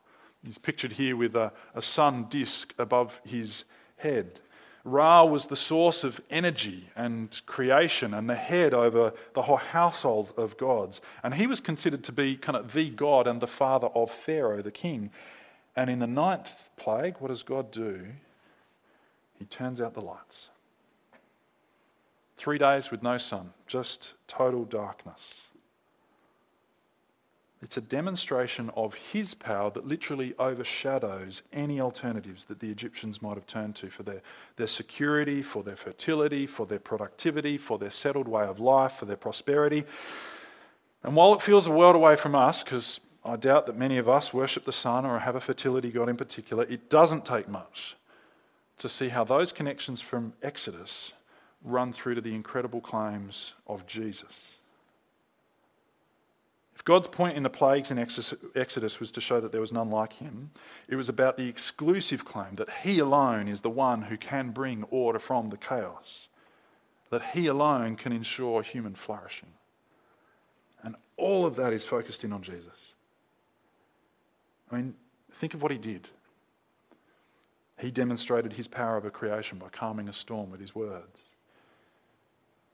He's 0.43 0.57
pictured 0.57 0.91
here 0.91 1.15
with 1.15 1.35
a, 1.35 1.51
a 1.73 1.81
sun 1.81 2.27
disk 2.29 2.73
above 2.77 3.19
his 3.23 3.65
head. 3.95 4.39
Ra 4.87 5.25
was 5.25 5.47
the 5.47 5.57
source 5.57 6.05
of 6.05 6.21
energy 6.29 6.89
and 6.95 7.41
creation 7.45 8.13
and 8.13 8.29
the 8.29 8.35
head 8.35 8.73
over 8.73 9.13
the 9.33 9.41
whole 9.41 9.57
household 9.57 10.33
of 10.37 10.57
gods. 10.57 11.01
And 11.23 11.33
he 11.33 11.45
was 11.45 11.59
considered 11.59 12.05
to 12.05 12.13
be 12.13 12.37
kind 12.37 12.55
of 12.55 12.71
the 12.71 12.89
God 12.89 13.27
and 13.27 13.41
the 13.41 13.47
father 13.47 13.87
of 13.87 14.09
Pharaoh, 14.09 14.61
the 14.61 14.71
king. 14.71 15.11
And 15.75 15.89
in 15.89 15.99
the 15.99 16.07
ninth 16.07 16.55
plague, 16.77 17.15
what 17.19 17.27
does 17.27 17.43
God 17.43 17.69
do? 17.69 18.07
He 19.37 19.43
turns 19.45 19.81
out 19.81 19.93
the 19.93 20.01
lights. 20.01 20.47
Three 22.37 22.57
days 22.57 22.89
with 22.89 23.03
no 23.03 23.17
sun, 23.17 23.51
just 23.67 24.13
total 24.27 24.63
darkness. 24.63 25.46
It's 27.61 27.77
a 27.77 27.81
demonstration 27.81 28.69
of 28.75 28.93
his 28.93 29.33
power 29.33 29.71
that 29.71 29.87
literally 29.87 30.35
overshadows 30.37 31.41
any 31.51 31.81
alternatives 31.81 32.45
that 32.45 32.59
the 32.59 32.69
Egyptians 32.69 33.21
might 33.21 33.33
have 33.33 33.47
turned 33.47 33.75
to 33.77 33.89
for 33.89 34.03
their, 34.03 34.21
their 34.57 34.67
security, 34.67 35.41
for 35.41 35.63
their 35.63 35.75
fertility, 35.75 36.45
for 36.45 36.67
their 36.67 36.79
productivity, 36.79 37.57
for 37.57 37.79
their 37.79 37.89
settled 37.89 38.27
way 38.27 38.45
of 38.45 38.59
life, 38.59 38.93
for 38.93 39.05
their 39.05 39.17
prosperity. 39.17 39.85
And 41.03 41.15
while 41.15 41.33
it 41.33 41.41
feels 41.41 41.65
a 41.65 41.71
world 41.71 41.95
away 41.95 42.15
from 42.15 42.35
us, 42.35 42.63
because 42.63 42.99
I 43.25 43.35
doubt 43.37 43.65
that 43.65 43.77
many 43.77 43.97
of 43.97 44.07
us 44.07 44.33
worship 44.33 44.63
the 44.63 44.71
sun 44.71 45.05
or 45.05 45.17
have 45.17 45.35
a 45.35 45.41
fertility 45.41 45.89
god 45.91 46.09
in 46.09 46.17
particular, 46.17 46.63
it 46.65 46.91
doesn't 46.91 47.25
take 47.25 47.47
much 47.49 47.95
to 48.77 48.87
see 48.87 49.09
how 49.09 49.23
those 49.23 49.51
connections 49.51 49.99
from 49.99 50.33
Exodus 50.43 51.13
run 51.63 51.91
through 51.91 52.15
to 52.15 52.21
the 52.21 52.35
incredible 52.35 52.81
claims 52.81 53.55
of 53.65 53.87
Jesus. 53.87 54.56
God's 56.87 57.09
point 57.09 57.35
in 57.35 57.43
the 57.43 57.49
plagues 57.49 57.91
in 57.91 57.99
Exodus 57.99 58.99
was 59.01 59.11
to 59.11 59.19
show 59.19 59.41
that 59.41 59.51
there 59.51 59.59
was 59.59 59.73
none 59.73 59.89
like 59.89 60.13
him, 60.13 60.51
it 60.87 60.95
was 60.95 61.09
about 61.09 61.35
the 61.35 61.45
exclusive 61.45 62.23
claim 62.23 62.55
that 62.55 62.69
he 62.81 62.99
alone 62.99 63.49
is 63.49 63.59
the 63.59 63.69
one 63.69 64.01
who 64.01 64.15
can 64.15 64.51
bring 64.51 64.83
order 64.83 65.19
from 65.19 65.49
the 65.49 65.57
chaos, 65.57 66.29
that 67.09 67.21
he 67.33 67.47
alone 67.47 67.97
can 67.97 68.13
ensure 68.13 68.61
human 68.61 68.95
flourishing. 68.95 69.49
And 70.81 70.95
all 71.17 71.45
of 71.45 71.57
that 71.57 71.73
is 71.73 71.85
focused 71.85 72.23
in 72.23 72.31
on 72.31 72.41
Jesus. 72.41 72.93
I 74.71 74.77
mean, 74.77 74.95
think 75.33 75.55
of 75.55 75.61
what 75.61 75.73
he 75.73 75.77
did. 75.77 76.07
He 77.79 77.91
demonstrated 77.91 78.53
his 78.53 78.69
power 78.69 78.95
over 78.95 79.09
creation 79.09 79.57
by 79.57 79.67
calming 79.67 80.07
a 80.07 80.13
storm 80.13 80.51
with 80.51 80.61
his 80.61 80.73
words. 80.73 81.19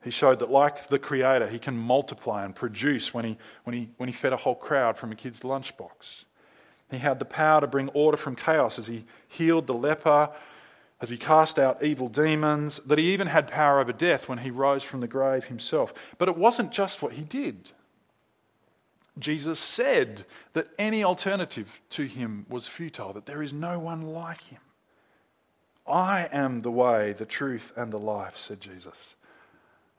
He 0.04 0.12
showed 0.12 0.39
that, 0.39 0.52
like 0.52 0.88
the 0.88 1.00
Creator, 1.00 1.48
he 1.48 1.60
can 1.60 1.78
multiply 1.78 2.44
and 2.44 2.54
produce 2.54 3.13
when 3.13 3.24
he, 3.24 3.38
when 3.63 3.76
he, 3.76 3.89
when 3.98 4.10
he 4.10 4.13
fed 4.13 4.34
a 4.34 4.38
whole 4.38 4.56
crowd 4.56 4.98
from 4.98 5.12
a 5.12 5.16
kid's 5.16 5.39
lunchbox. 5.42 6.26
He 6.92 6.98
had 6.98 7.20
the 7.20 7.26
power 7.26 7.62
to 7.62 7.68
bring 7.68 7.89
order 7.89 8.18
from 8.18 8.36
chaos 8.36 8.78
as 8.78 8.86
he 8.86 9.06
healed 9.30 9.66
the 9.66 9.74
leper, 9.74 10.30
as 11.02 11.10
he 11.10 11.18
cast 11.18 11.58
out 11.58 11.84
evil 11.84 12.08
demons, 12.08 12.80
that 12.86 13.00
he 13.00 13.13
even 13.13 13.28
had 13.28 13.48
power 13.48 13.80
over 13.80 13.94
death 13.94 14.30
when 14.30 14.38
he 14.38 14.52
rose 14.52 14.84
from 14.84 15.00
the 15.00 15.08
grave 15.08 15.46
himself. 15.46 15.94
But 16.18 16.30
it 16.30 16.38
wasn't 16.38 16.72
just 16.72 17.02
what 17.02 17.13
he 17.13 17.24
did. 17.24 17.72
Jesus 19.20 19.60
said 19.60 20.26
that 20.54 20.68
any 20.78 21.04
alternative 21.04 21.82
to 21.92 22.04
him 22.04 22.46
was 22.50 22.68
futile, 22.68 23.13
that 23.13 23.26
there 23.26 23.42
is 23.42 23.54
no 23.54 23.80
one 23.80 24.02
like 24.13 24.42
him. 24.42 24.62
I 25.88 26.30
am 26.32 26.62
the 26.62 26.72
way, 26.72 27.13
the 27.13 27.26
truth, 27.26 27.72
and 27.76 27.92
the 27.92 28.00
life, 28.00 28.38
said 28.38 28.62
Jesus. 28.62 29.16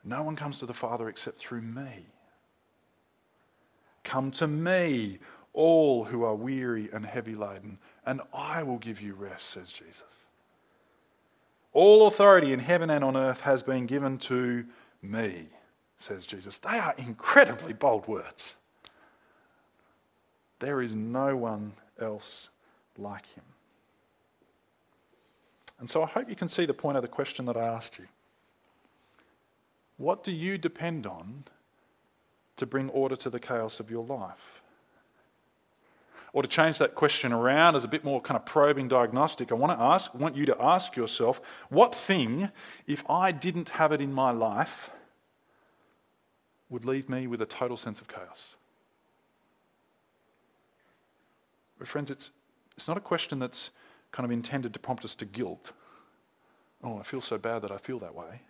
No 0.05 0.21
one 0.21 0.35
comes 0.35 0.59
to 0.59 0.67
the 0.67 0.73
Father 0.73 1.09
except 1.09 1.39
through 1.39 1.63
me. 1.63 2.05
Come 4.03 4.29
to 4.31 4.47
me, 4.47 5.17
all 5.51 6.03
who 6.03 6.23
are 6.23 6.35
weary 6.35 6.89
and 6.93 7.03
heavy 7.03 7.33
laden, 7.33 7.79
and 8.05 8.21
I 8.31 8.61
will 8.61 8.77
give 8.77 9.01
you 9.01 9.15
rest, 9.15 9.49
says 9.49 9.73
Jesus. 9.73 10.03
All 11.73 12.07
authority 12.07 12.53
in 12.53 12.59
heaven 12.59 12.91
and 12.91 13.03
on 13.03 13.17
earth 13.17 13.41
has 13.41 13.63
been 13.63 13.87
given 13.87 14.19
to 14.19 14.63
me, 15.01 15.47
says 15.97 16.27
Jesus. 16.27 16.59
They 16.59 16.77
are 16.77 16.93
incredibly 16.99 17.73
bold 17.73 18.07
words. 18.07 18.55
There 20.59 20.81
is 20.81 20.95
no 20.95 21.35
one 21.35 21.73
else 21.99 22.49
like 22.97 23.25
him. 23.33 23.43
And 25.79 25.89
so 25.89 26.03
I 26.03 26.05
hope 26.05 26.29
you 26.29 26.35
can 26.35 26.47
see 26.47 26.65
the 26.65 26.73
point 26.73 26.95
of 26.95 27.01
the 27.01 27.09
question 27.09 27.45
that 27.47 27.57
I 27.57 27.65
asked 27.65 27.97
you. 27.97 28.05
What 29.97 30.23
do 30.23 30.31
you 30.31 30.57
depend 30.57 31.07
on 31.07 31.45
to 32.57 32.65
bring 32.65 32.89
order 32.89 33.15
to 33.17 33.29
the 33.29 33.39
chaos 33.39 33.79
of 33.79 33.89
your 33.89 34.05
life? 34.05 34.61
Or 36.33 36.41
to 36.41 36.49
change 36.49 36.79
that 36.79 36.95
question 36.95 37.31
around 37.31 37.77
as 37.77 37.85
a 37.85 37.87
bit 37.87 38.03
more 38.03 38.19
kind 38.19 38.35
of 38.37 38.45
probing 38.45 38.89
diagnostic, 38.89 39.53
I 39.53 39.55
want 39.55 39.77
to 39.77 39.81
ask, 39.83 40.13
want 40.13 40.35
you 40.35 40.45
to 40.47 40.61
ask 40.61 40.97
yourself, 40.97 41.39
what 41.69 41.95
thing, 41.95 42.51
if 42.87 43.09
I 43.09 43.31
didn't 43.31 43.69
have 43.69 43.93
it 43.93 44.01
in 44.01 44.11
my 44.11 44.31
life, 44.31 44.89
would 46.69 46.83
leave 46.83 47.07
me 47.07 47.27
with 47.27 47.41
a 47.41 47.45
total 47.45 47.77
sense 47.77 48.01
of 48.01 48.09
chaos? 48.09 48.55
But 51.79 51.87
friends, 51.87 52.11
it's, 52.11 52.31
it's 52.75 52.89
not 52.89 52.97
a 52.97 53.01
question 53.01 53.39
that's 53.39 53.69
kind 54.11 54.25
of 54.25 54.31
intended 54.31 54.73
to 54.73 54.79
prompt 54.79 55.05
us 55.05 55.15
to 55.15 55.25
guilt. 55.25 55.71
Oh, 56.83 56.97
I 56.97 57.03
feel 57.03 57.21
so 57.21 57.37
bad 57.37 57.61
that 57.61 57.71
I 57.71 57.77
feel 57.77 57.99
that 57.99 58.13
way 58.13 58.41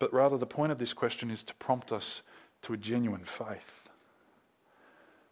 but 0.00 0.12
rather 0.12 0.36
the 0.36 0.46
point 0.46 0.72
of 0.72 0.78
this 0.78 0.92
question 0.92 1.30
is 1.30 1.44
to 1.44 1.54
prompt 1.54 1.92
us 1.92 2.22
to 2.62 2.72
a 2.72 2.76
genuine 2.76 3.24
faith. 3.24 3.88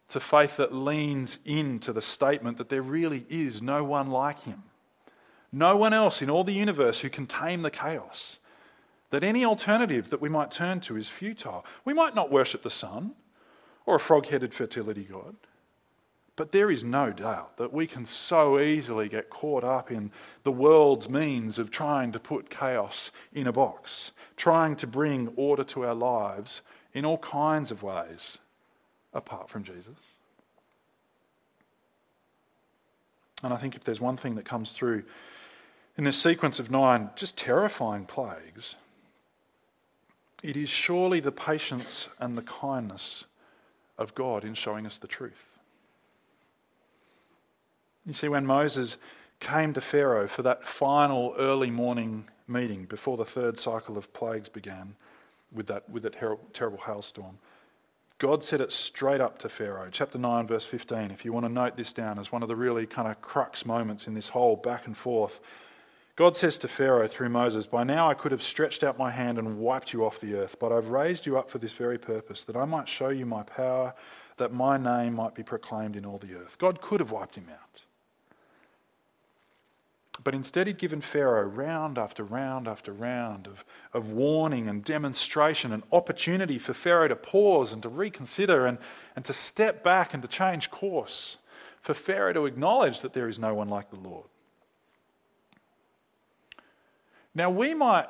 To 0.09 0.19
faith 0.19 0.57
that 0.57 0.73
leans 0.73 1.39
into 1.43 1.91
the 1.91 2.01
statement 2.01 2.57
that 2.57 2.69
there 2.69 2.81
really 2.81 3.25
is 3.29 3.61
no 3.61 3.83
one 3.83 4.09
like 4.09 4.43
him. 4.43 4.63
No 5.51 5.75
one 5.75 5.93
else 5.93 6.21
in 6.21 6.29
all 6.29 6.43
the 6.43 6.53
universe 6.53 6.99
who 6.99 7.09
can 7.09 7.27
tame 7.27 7.63
the 7.63 7.71
chaos. 7.71 8.37
That 9.09 9.23
any 9.23 9.43
alternative 9.43 10.11
that 10.11 10.21
we 10.21 10.29
might 10.29 10.51
turn 10.51 10.79
to 10.81 10.95
is 10.95 11.09
futile. 11.09 11.65
We 11.83 11.95
might 11.95 12.13
not 12.13 12.31
worship 12.31 12.61
the 12.61 12.69
sun 12.69 13.13
or 13.87 13.95
a 13.95 13.99
frog 13.99 14.27
headed 14.27 14.53
fertility 14.53 15.03
god. 15.03 15.35
But 16.39 16.53
there 16.53 16.71
is 16.71 16.85
no 16.85 17.11
doubt 17.11 17.57
that 17.57 17.73
we 17.73 17.85
can 17.85 18.05
so 18.05 18.61
easily 18.61 19.09
get 19.09 19.29
caught 19.29 19.65
up 19.65 19.91
in 19.91 20.09
the 20.43 20.53
world's 20.53 21.09
means 21.09 21.59
of 21.59 21.69
trying 21.69 22.13
to 22.13 22.19
put 22.19 22.49
chaos 22.49 23.11
in 23.33 23.47
a 23.47 23.51
box, 23.51 24.13
trying 24.37 24.77
to 24.77 24.87
bring 24.87 25.33
order 25.35 25.65
to 25.65 25.85
our 25.85 25.93
lives 25.93 26.61
in 26.93 27.03
all 27.03 27.17
kinds 27.17 27.71
of 27.71 27.83
ways 27.83 28.37
apart 29.13 29.49
from 29.49 29.65
Jesus. 29.65 29.97
And 33.43 33.53
I 33.53 33.57
think 33.57 33.75
if 33.75 33.83
there's 33.83 33.99
one 33.99 34.15
thing 34.15 34.35
that 34.35 34.45
comes 34.45 34.71
through 34.71 35.03
in 35.97 36.05
this 36.05 36.15
sequence 36.15 36.57
of 36.57 36.71
nine 36.71 37.09
just 37.17 37.35
terrifying 37.35 38.05
plagues, 38.05 38.77
it 40.41 40.55
is 40.55 40.69
surely 40.69 41.19
the 41.19 41.33
patience 41.33 42.07
and 42.17 42.33
the 42.33 42.43
kindness 42.43 43.25
of 43.97 44.15
God 44.15 44.45
in 44.45 44.53
showing 44.53 44.85
us 44.85 44.97
the 44.97 45.05
truth. 45.05 45.48
You 48.05 48.13
see, 48.13 48.27
when 48.27 48.45
Moses 48.45 48.97
came 49.39 49.73
to 49.73 49.81
Pharaoh 49.81 50.27
for 50.27 50.41
that 50.43 50.65
final 50.65 51.35
early 51.37 51.71
morning 51.71 52.27
meeting 52.47 52.85
before 52.85 53.17
the 53.17 53.25
third 53.25 53.59
cycle 53.59 53.97
of 53.97 54.11
plagues 54.13 54.49
began 54.49 54.95
with 55.51 55.67
that, 55.67 55.89
with 55.89 56.03
that 56.03 56.15
terrible 56.53 56.79
hailstorm, 56.79 57.37
God 58.17 58.43
said 58.43 58.59
it 58.59 58.73
straight 58.73 59.21
up 59.21 59.37
to 59.39 59.49
Pharaoh. 59.49 59.87
Chapter 59.89 60.17
9, 60.17 60.45
verse 60.45 60.65
15. 60.65 61.11
If 61.11 61.23
you 61.23 61.31
want 61.31 61.45
to 61.45 61.51
note 61.51 61.77
this 61.77 61.93
down 61.93 62.19
as 62.19 62.31
one 62.31 62.43
of 62.43 62.49
the 62.49 62.55
really 62.55 62.85
kind 62.85 63.07
of 63.07 63.21
crux 63.21 63.65
moments 63.65 64.07
in 64.07 64.13
this 64.13 64.27
whole 64.27 64.57
back 64.57 64.87
and 64.87 64.97
forth, 64.97 65.39
God 66.17 66.35
says 66.35 66.59
to 66.59 66.67
Pharaoh 66.67 67.07
through 67.07 67.29
Moses, 67.29 67.65
By 67.65 67.85
now 67.85 68.09
I 68.09 68.13
could 68.13 68.33
have 68.33 68.43
stretched 68.43 68.83
out 68.83 68.97
my 68.97 69.09
hand 69.09 69.37
and 69.37 69.57
wiped 69.57 69.93
you 69.93 70.05
off 70.05 70.19
the 70.19 70.35
earth, 70.35 70.57
but 70.59 70.73
I've 70.73 70.89
raised 70.89 71.25
you 71.25 71.37
up 71.37 71.49
for 71.49 71.59
this 71.59 71.71
very 71.71 71.97
purpose, 71.97 72.43
that 72.43 72.57
I 72.57 72.65
might 72.65 72.89
show 72.89 73.07
you 73.07 73.25
my 73.25 73.43
power, 73.43 73.93
that 74.35 74.51
my 74.51 74.77
name 74.77 75.13
might 75.13 75.33
be 75.33 75.43
proclaimed 75.43 75.95
in 75.95 76.05
all 76.05 76.17
the 76.17 76.35
earth. 76.35 76.57
God 76.57 76.81
could 76.81 76.99
have 76.99 77.11
wiped 77.11 77.35
him 77.35 77.47
out. 77.49 77.83
But 80.21 80.35
instead, 80.35 80.67
he'd 80.67 80.77
given 80.77 80.99
Pharaoh 80.99 81.47
round 81.47 81.97
after 81.97 82.23
round 82.23 82.67
after 82.67 82.91
round 82.91 83.47
of, 83.47 83.63
of 83.93 84.11
warning 84.11 84.67
and 84.67 84.83
demonstration 84.83 85.71
and 85.71 85.83
opportunity 85.91 86.59
for 86.59 86.73
Pharaoh 86.73 87.07
to 87.07 87.15
pause 87.15 87.71
and 87.71 87.81
to 87.83 87.89
reconsider 87.89 88.65
and, 88.65 88.79
and 89.15 89.23
to 89.25 89.33
step 89.33 89.81
back 89.83 90.13
and 90.13 90.21
to 90.21 90.27
change 90.27 90.69
course, 90.71 91.37
for 91.81 91.93
Pharaoh 91.93 92.33
to 92.33 92.45
acknowledge 92.45 93.01
that 93.01 93.13
there 93.13 93.29
is 93.29 93.39
no 93.39 93.53
one 93.53 93.69
like 93.69 93.89
the 93.89 93.95
Lord. 93.95 94.27
Now, 97.33 97.49
we 97.49 97.73
might, 97.73 98.07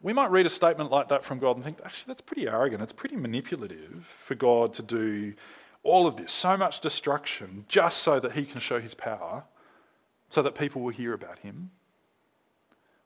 we 0.00 0.12
might 0.12 0.32
read 0.32 0.46
a 0.46 0.50
statement 0.50 0.90
like 0.90 1.10
that 1.10 1.22
from 1.22 1.38
God 1.38 1.54
and 1.54 1.64
think, 1.64 1.78
actually, 1.84 2.08
that's 2.08 2.22
pretty 2.22 2.48
arrogant. 2.48 2.82
It's 2.82 2.92
pretty 2.92 3.16
manipulative 3.16 4.04
for 4.24 4.34
God 4.34 4.74
to 4.74 4.82
do 4.82 5.34
all 5.84 6.08
of 6.08 6.16
this, 6.16 6.32
so 6.32 6.56
much 6.56 6.80
destruction, 6.80 7.64
just 7.68 7.98
so 7.98 8.18
that 8.18 8.32
he 8.32 8.44
can 8.44 8.60
show 8.60 8.80
his 8.80 8.94
power 8.94 9.44
so 10.32 10.42
that 10.42 10.54
people 10.54 10.82
will 10.82 10.90
hear 10.90 11.12
about 11.12 11.38
him. 11.38 11.70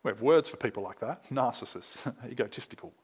We 0.02 0.10
have 0.10 0.22
words 0.22 0.48
for 0.48 0.56
people 0.56 0.82
like 0.82 1.00
that 1.00 1.24
narcissists, 1.30 1.96
egotistical. 2.30 2.94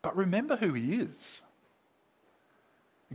But 0.00 0.16
remember 0.16 0.56
who 0.56 0.72
he 0.72 0.94
is. 0.94 1.40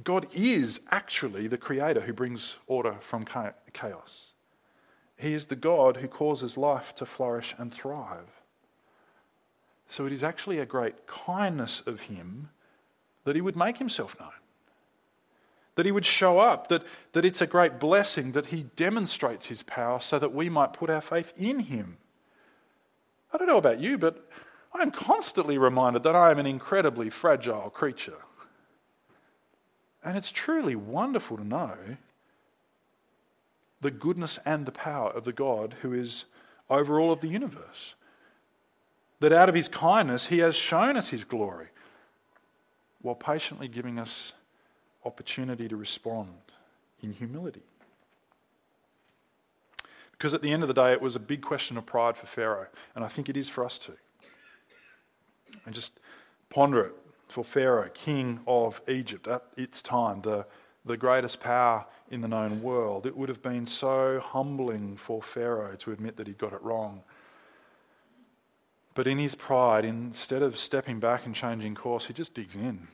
God 0.04 0.28
is 0.34 0.80
actually 0.92 1.48
the 1.48 1.58
creator 1.58 2.00
who 2.00 2.14
brings 2.14 2.58
order 2.68 2.96
from 3.02 3.26
chaos. 3.74 4.28
He 5.18 5.34
is 5.34 5.48
the 5.48 5.56
God 5.56 5.98
who 5.98 6.08
causes 6.08 6.56
life 6.56 6.94
to 6.96 7.06
flourish 7.06 7.56
and 7.58 7.74
thrive. 7.74 8.30
So 9.90 10.06
it 10.06 10.14
is 10.14 10.24
actually 10.24 10.60
a 10.60 10.66
great 10.66 11.08
kindness 11.08 11.82
of 11.88 12.02
Him 12.02 12.50
that 13.24 13.36
He 13.36 13.42
would 13.42 13.56
make 13.56 13.78
Himself 13.78 14.20
known, 14.20 14.30
that 15.78 15.86
He 15.86 15.92
would 15.92 16.06
show 16.06 16.40
up, 16.40 16.70
that, 16.70 16.82
that 17.14 17.24
it's 17.24 17.42
a 17.42 17.48
great 17.48 17.80
blessing 17.80 18.32
that 18.32 18.48
He 18.48 18.64
demonstrates 18.76 19.46
His 19.46 19.62
power 19.62 20.02
so 20.02 20.18
that 20.18 20.34
we 20.34 20.50
might 20.50 20.74
put 20.74 20.90
our 20.90 21.02
faith 21.02 21.32
in 21.38 21.60
Him. 21.60 21.98
I 23.32 23.38
don't 23.38 23.48
know 23.48 23.60
about 23.60 23.80
you, 23.80 24.00
but 24.00 24.28
I 24.74 24.82
am 24.82 24.90
constantly 24.90 25.60
reminded 25.60 26.02
that 26.02 26.16
I 26.16 26.32
am 26.32 26.40
an 26.40 26.48
incredibly 26.48 27.12
fragile 27.12 27.70
creature. 27.70 28.18
And 30.04 30.18
it's 30.18 30.32
truly 30.32 30.76
wonderful 30.76 31.38
to 31.38 31.48
know 31.48 31.76
the 33.82 33.92
goodness 33.92 34.40
and 34.46 34.66
the 34.66 34.72
power 34.72 35.12
of 35.12 35.26
the 35.26 35.34
God 35.34 35.76
who 35.82 35.94
is 35.94 36.26
over 36.72 37.00
all 37.00 37.12
of 37.12 37.22
the 37.22 37.28
universe. 37.28 37.94
That 39.20 39.32
out 39.32 39.48
of 39.48 39.54
his 39.54 39.68
kindness, 39.68 40.26
he 40.26 40.40
has 40.40 40.56
shown 40.56 40.98
us 40.98 41.10
his 41.10 41.24
glory 41.24 41.68
while 43.04 43.14
patiently 43.14 43.68
giving 43.68 44.00
us 44.00 44.34
opportunity 45.06 45.68
to 45.68 45.76
respond 45.76 46.30
in 47.02 47.14
humility. 47.14 47.64
Because 50.12 50.34
at 50.34 50.42
the 50.42 50.52
end 50.52 50.64
of 50.64 50.68
the 50.68 50.74
day, 50.74 50.92
it 50.92 51.02
was 51.02 51.16
a 51.16 51.20
big 51.20 51.42
question 51.42 51.78
of 51.78 51.86
pride 51.86 52.18
for 52.18 52.26
Pharaoh, 52.26 52.68
and 52.96 53.06
I 53.06 53.08
think 53.08 53.30
it 53.30 53.38
is 53.38 53.50
for 53.50 53.64
us 53.64 53.78
too. 53.78 53.98
And 55.66 55.76
just 55.76 56.00
ponder 56.50 56.86
it 56.86 56.94
for 57.28 57.44
Pharaoh, 57.44 57.90
king 57.94 58.40
of 58.48 58.82
Egypt 58.88 59.28
at 59.28 59.44
its 59.58 59.82
time, 59.82 60.22
the, 60.22 60.46
the 60.86 60.98
greatest 60.98 61.40
power 61.40 61.86
in 62.10 62.22
the 62.22 62.28
known 62.28 62.62
world. 62.62 63.06
It 63.06 63.16
would 63.16 63.30
have 63.30 63.42
been 63.42 63.66
so 63.66 64.20
humbling 64.20 64.98
for 64.98 65.22
Pharaoh 65.22 65.76
to 65.76 65.92
admit 65.92 66.18
that 66.18 66.26
he'd 66.26 66.38
got 66.38 66.54
it 66.54 66.62
wrong. 66.64 67.04
But 68.96 69.06
in 69.06 69.20
his 69.20 69.36
pride, 69.36 69.86
instead 69.86 70.42
of 70.42 70.58
stepping 70.58 71.00
back 71.00 71.28
and 71.28 71.36
changing 71.36 71.76
course, 71.76 72.08
he 72.08 72.14
just 72.14 72.34
digs 72.34 72.56
in 72.56 72.88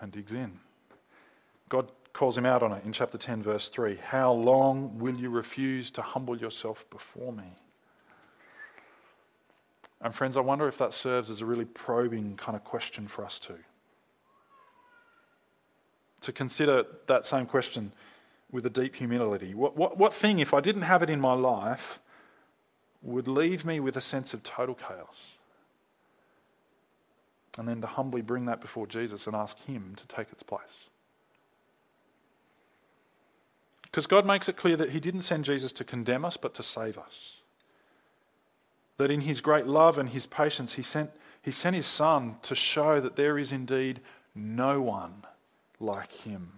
and 0.00 0.12
digs 0.12 0.32
in. 0.32 0.60
God 1.68 1.90
calls 2.12 2.36
him 2.36 2.46
out 2.46 2.62
on 2.62 2.72
it 2.72 2.84
in 2.84 2.92
chapter 2.92 3.18
10, 3.18 3.42
verse 3.42 3.68
3. 3.68 3.96
How 3.96 4.32
long 4.32 4.98
will 4.98 5.14
you 5.14 5.30
refuse 5.30 5.90
to 5.92 6.02
humble 6.02 6.36
yourself 6.36 6.84
before 6.90 7.32
me? 7.32 7.44
And, 10.00 10.14
friends, 10.14 10.36
I 10.36 10.40
wonder 10.40 10.68
if 10.68 10.78
that 10.78 10.94
serves 10.94 11.28
as 11.30 11.40
a 11.40 11.46
really 11.46 11.64
probing 11.64 12.36
kind 12.36 12.56
of 12.56 12.64
question 12.64 13.08
for 13.08 13.24
us 13.24 13.38
too. 13.38 13.58
To 16.22 16.32
consider 16.32 16.84
that 17.06 17.26
same 17.26 17.46
question 17.46 17.92
with 18.50 18.64
a 18.66 18.70
deep 18.70 18.94
humility. 18.96 19.54
What, 19.54 19.76
what, 19.76 19.98
what 19.98 20.14
thing, 20.14 20.38
if 20.38 20.54
I 20.54 20.60
didn't 20.60 20.82
have 20.82 21.02
it 21.02 21.10
in 21.10 21.20
my 21.20 21.34
life, 21.34 22.00
would 23.02 23.28
leave 23.28 23.64
me 23.64 23.80
with 23.80 23.96
a 23.96 24.00
sense 24.00 24.34
of 24.34 24.42
total 24.42 24.74
chaos? 24.74 25.36
And 27.58 27.68
then 27.68 27.80
to 27.80 27.86
humbly 27.86 28.22
bring 28.22 28.46
that 28.46 28.60
before 28.60 28.86
Jesus 28.86 29.26
and 29.26 29.34
ask 29.34 29.58
Him 29.64 29.94
to 29.96 30.06
take 30.06 30.30
its 30.32 30.42
place. 30.42 30.87
Because 33.98 34.06
God 34.06 34.26
makes 34.26 34.48
it 34.48 34.56
clear 34.56 34.76
that 34.76 34.90
He 34.90 35.00
didn't 35.00 35.22
send 35.22 35.44
Jesus 35.44 35.72
to 35.72 35.82
condemn 35.82 36.24
us, 36.24 36.36
but 36.36 36.54
to 36.54 36.62
save 36.62 36.96
us. 36.98 37.38
That 38.96 39.10
in 39.10 39.22
His 39.22 39.40
great 39.40 39.66
love 39.66 39.98
and 39.98 40.08
His 40.08 40.24
patience, 40.24 40.74
He 40.74 40.82
sent, 40.82 41.10
he 41.42 41.50
sent 41.50 41.74
His 41.74 41.88
Son 41.88 42.36
to 42.42 42.54
show 42.54 43.00
that 43.00 43.16
there 43.16 43.36
is 43.38 43.50
indeed 43.50 43.98
no 44.36 44.80
one 44.80 45.24
like 45.80 46.12
Him 46.12 46.52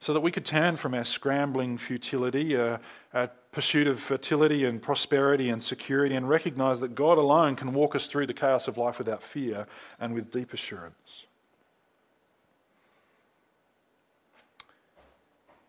so 0.00 0.14
that 0.14 0.20
we 0.20 0.30
could 0.30 0.46
turn 0.46 0.78
from 0.78 0.94
our 0.94 1.04
scrambling 1.04 1.76
futility, 1.76 2.56
uh, 2.56 2.78
our 3.12 3.30
pursuit 3.52 3.86
of 3.86 4.00
fertility 4.00 4.64
and 4.64 4.80
prosperity 4.80 5.50
and 5.50 5.62
security, 5.62 6.14
and 6.14 6.26
recognize 6.26 6.80
that 6.80 6.94
God 6.94 7.18
alone 7.18 7.54
can 7.54 7.74
walk 7.74 7.94
us 7.94 8.06
through 8.06 8.28
the 8.28 8.32
chaos 8.32 8.66
of 8.66 8.78
life 8.78 8.96
without 8.96 9.22
fear 9.22 9.66
and 10.00 10.14
with 10.14 10.32
deep 10.32 10.54
assurance. 10.54 11.26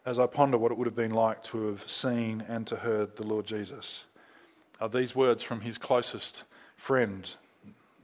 As 0.05 0.19
I 0.19 0.25
ponder 0.25 0.57
what 0.57 0.71
it 0.71 0.77
would 0.77 0.87
have 0.87 0.95
been 0.95 1.13
like 1.13 1.43
to 1.45 1.67
have 1.67 1.89
seen 1.89 2.43
and 2.47 2.65
to 2.67 2.75
heard 2.75 3.15
the 3.15 3.27
Lord 3.27 3.45
Jesus, 3.45 4.05
are 4.79 4.89
these 4.89 5.15
words 5.15 5.43
from 5.43 5.61
his 5.61 5.77
closest 5.77 6.43
friend, 6.77 7.31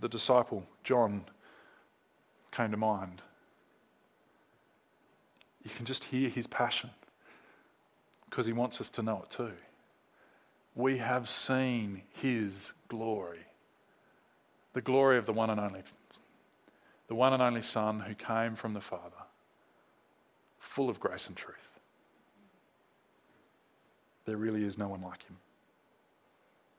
the 0.02 0.10
disciple 0.10 0.66
John, 0.84 1.26
came 2.52 2.72
to 2.72 2.78
mind 2.78 3.22
you 5.66 5.72
can 5.76 5.86
just 5.86 6.04
hear 6.04 6.30
his 6.30 6.46
passion 6.46 6.92
because 8.30 8.46
he 8.46 8.54
wants 8.54 8.80
us 8.80 8.92
to 8.92 9.02
know 9.02 9.24
it 9.24 9.32
too. 9.32 9.52
We 10.76 10.98
have 11.00 11.28
seen 11.28 12.04
his 12.22 12.72
glory, 12.88 13.40
the 14.74 14.82
glory 14.82 15.18
of 15.18 15.26
the 15.26 15.34
one 15.34 15.50
and 15.50 15.60
only, 15.60 15.82
the 17.08 17.16
one 17.16 17.34
and 17.34 17.42
only 17.42 17.64
Son 17.64 18.00
who 18.00 18.14
came 18.14 18.56
from 18.56 18.74
the 18.74 18.82
Father, 18.82 19.24
full 20.60 20.90
of 20.90 21.00
grace 21.00 21.28
and 21.28 21.36
truth. 21.36 21.65
There 24.26 24.38
really 24.38 24.64
is 24.64 24.78
no 24.78 24.88
one 24.88 25.02
like 25.02 25.24
him. 25.24 25.38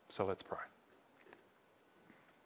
So 0.09 0.25
let's 0.25 0.43
pray. 0.43 0.59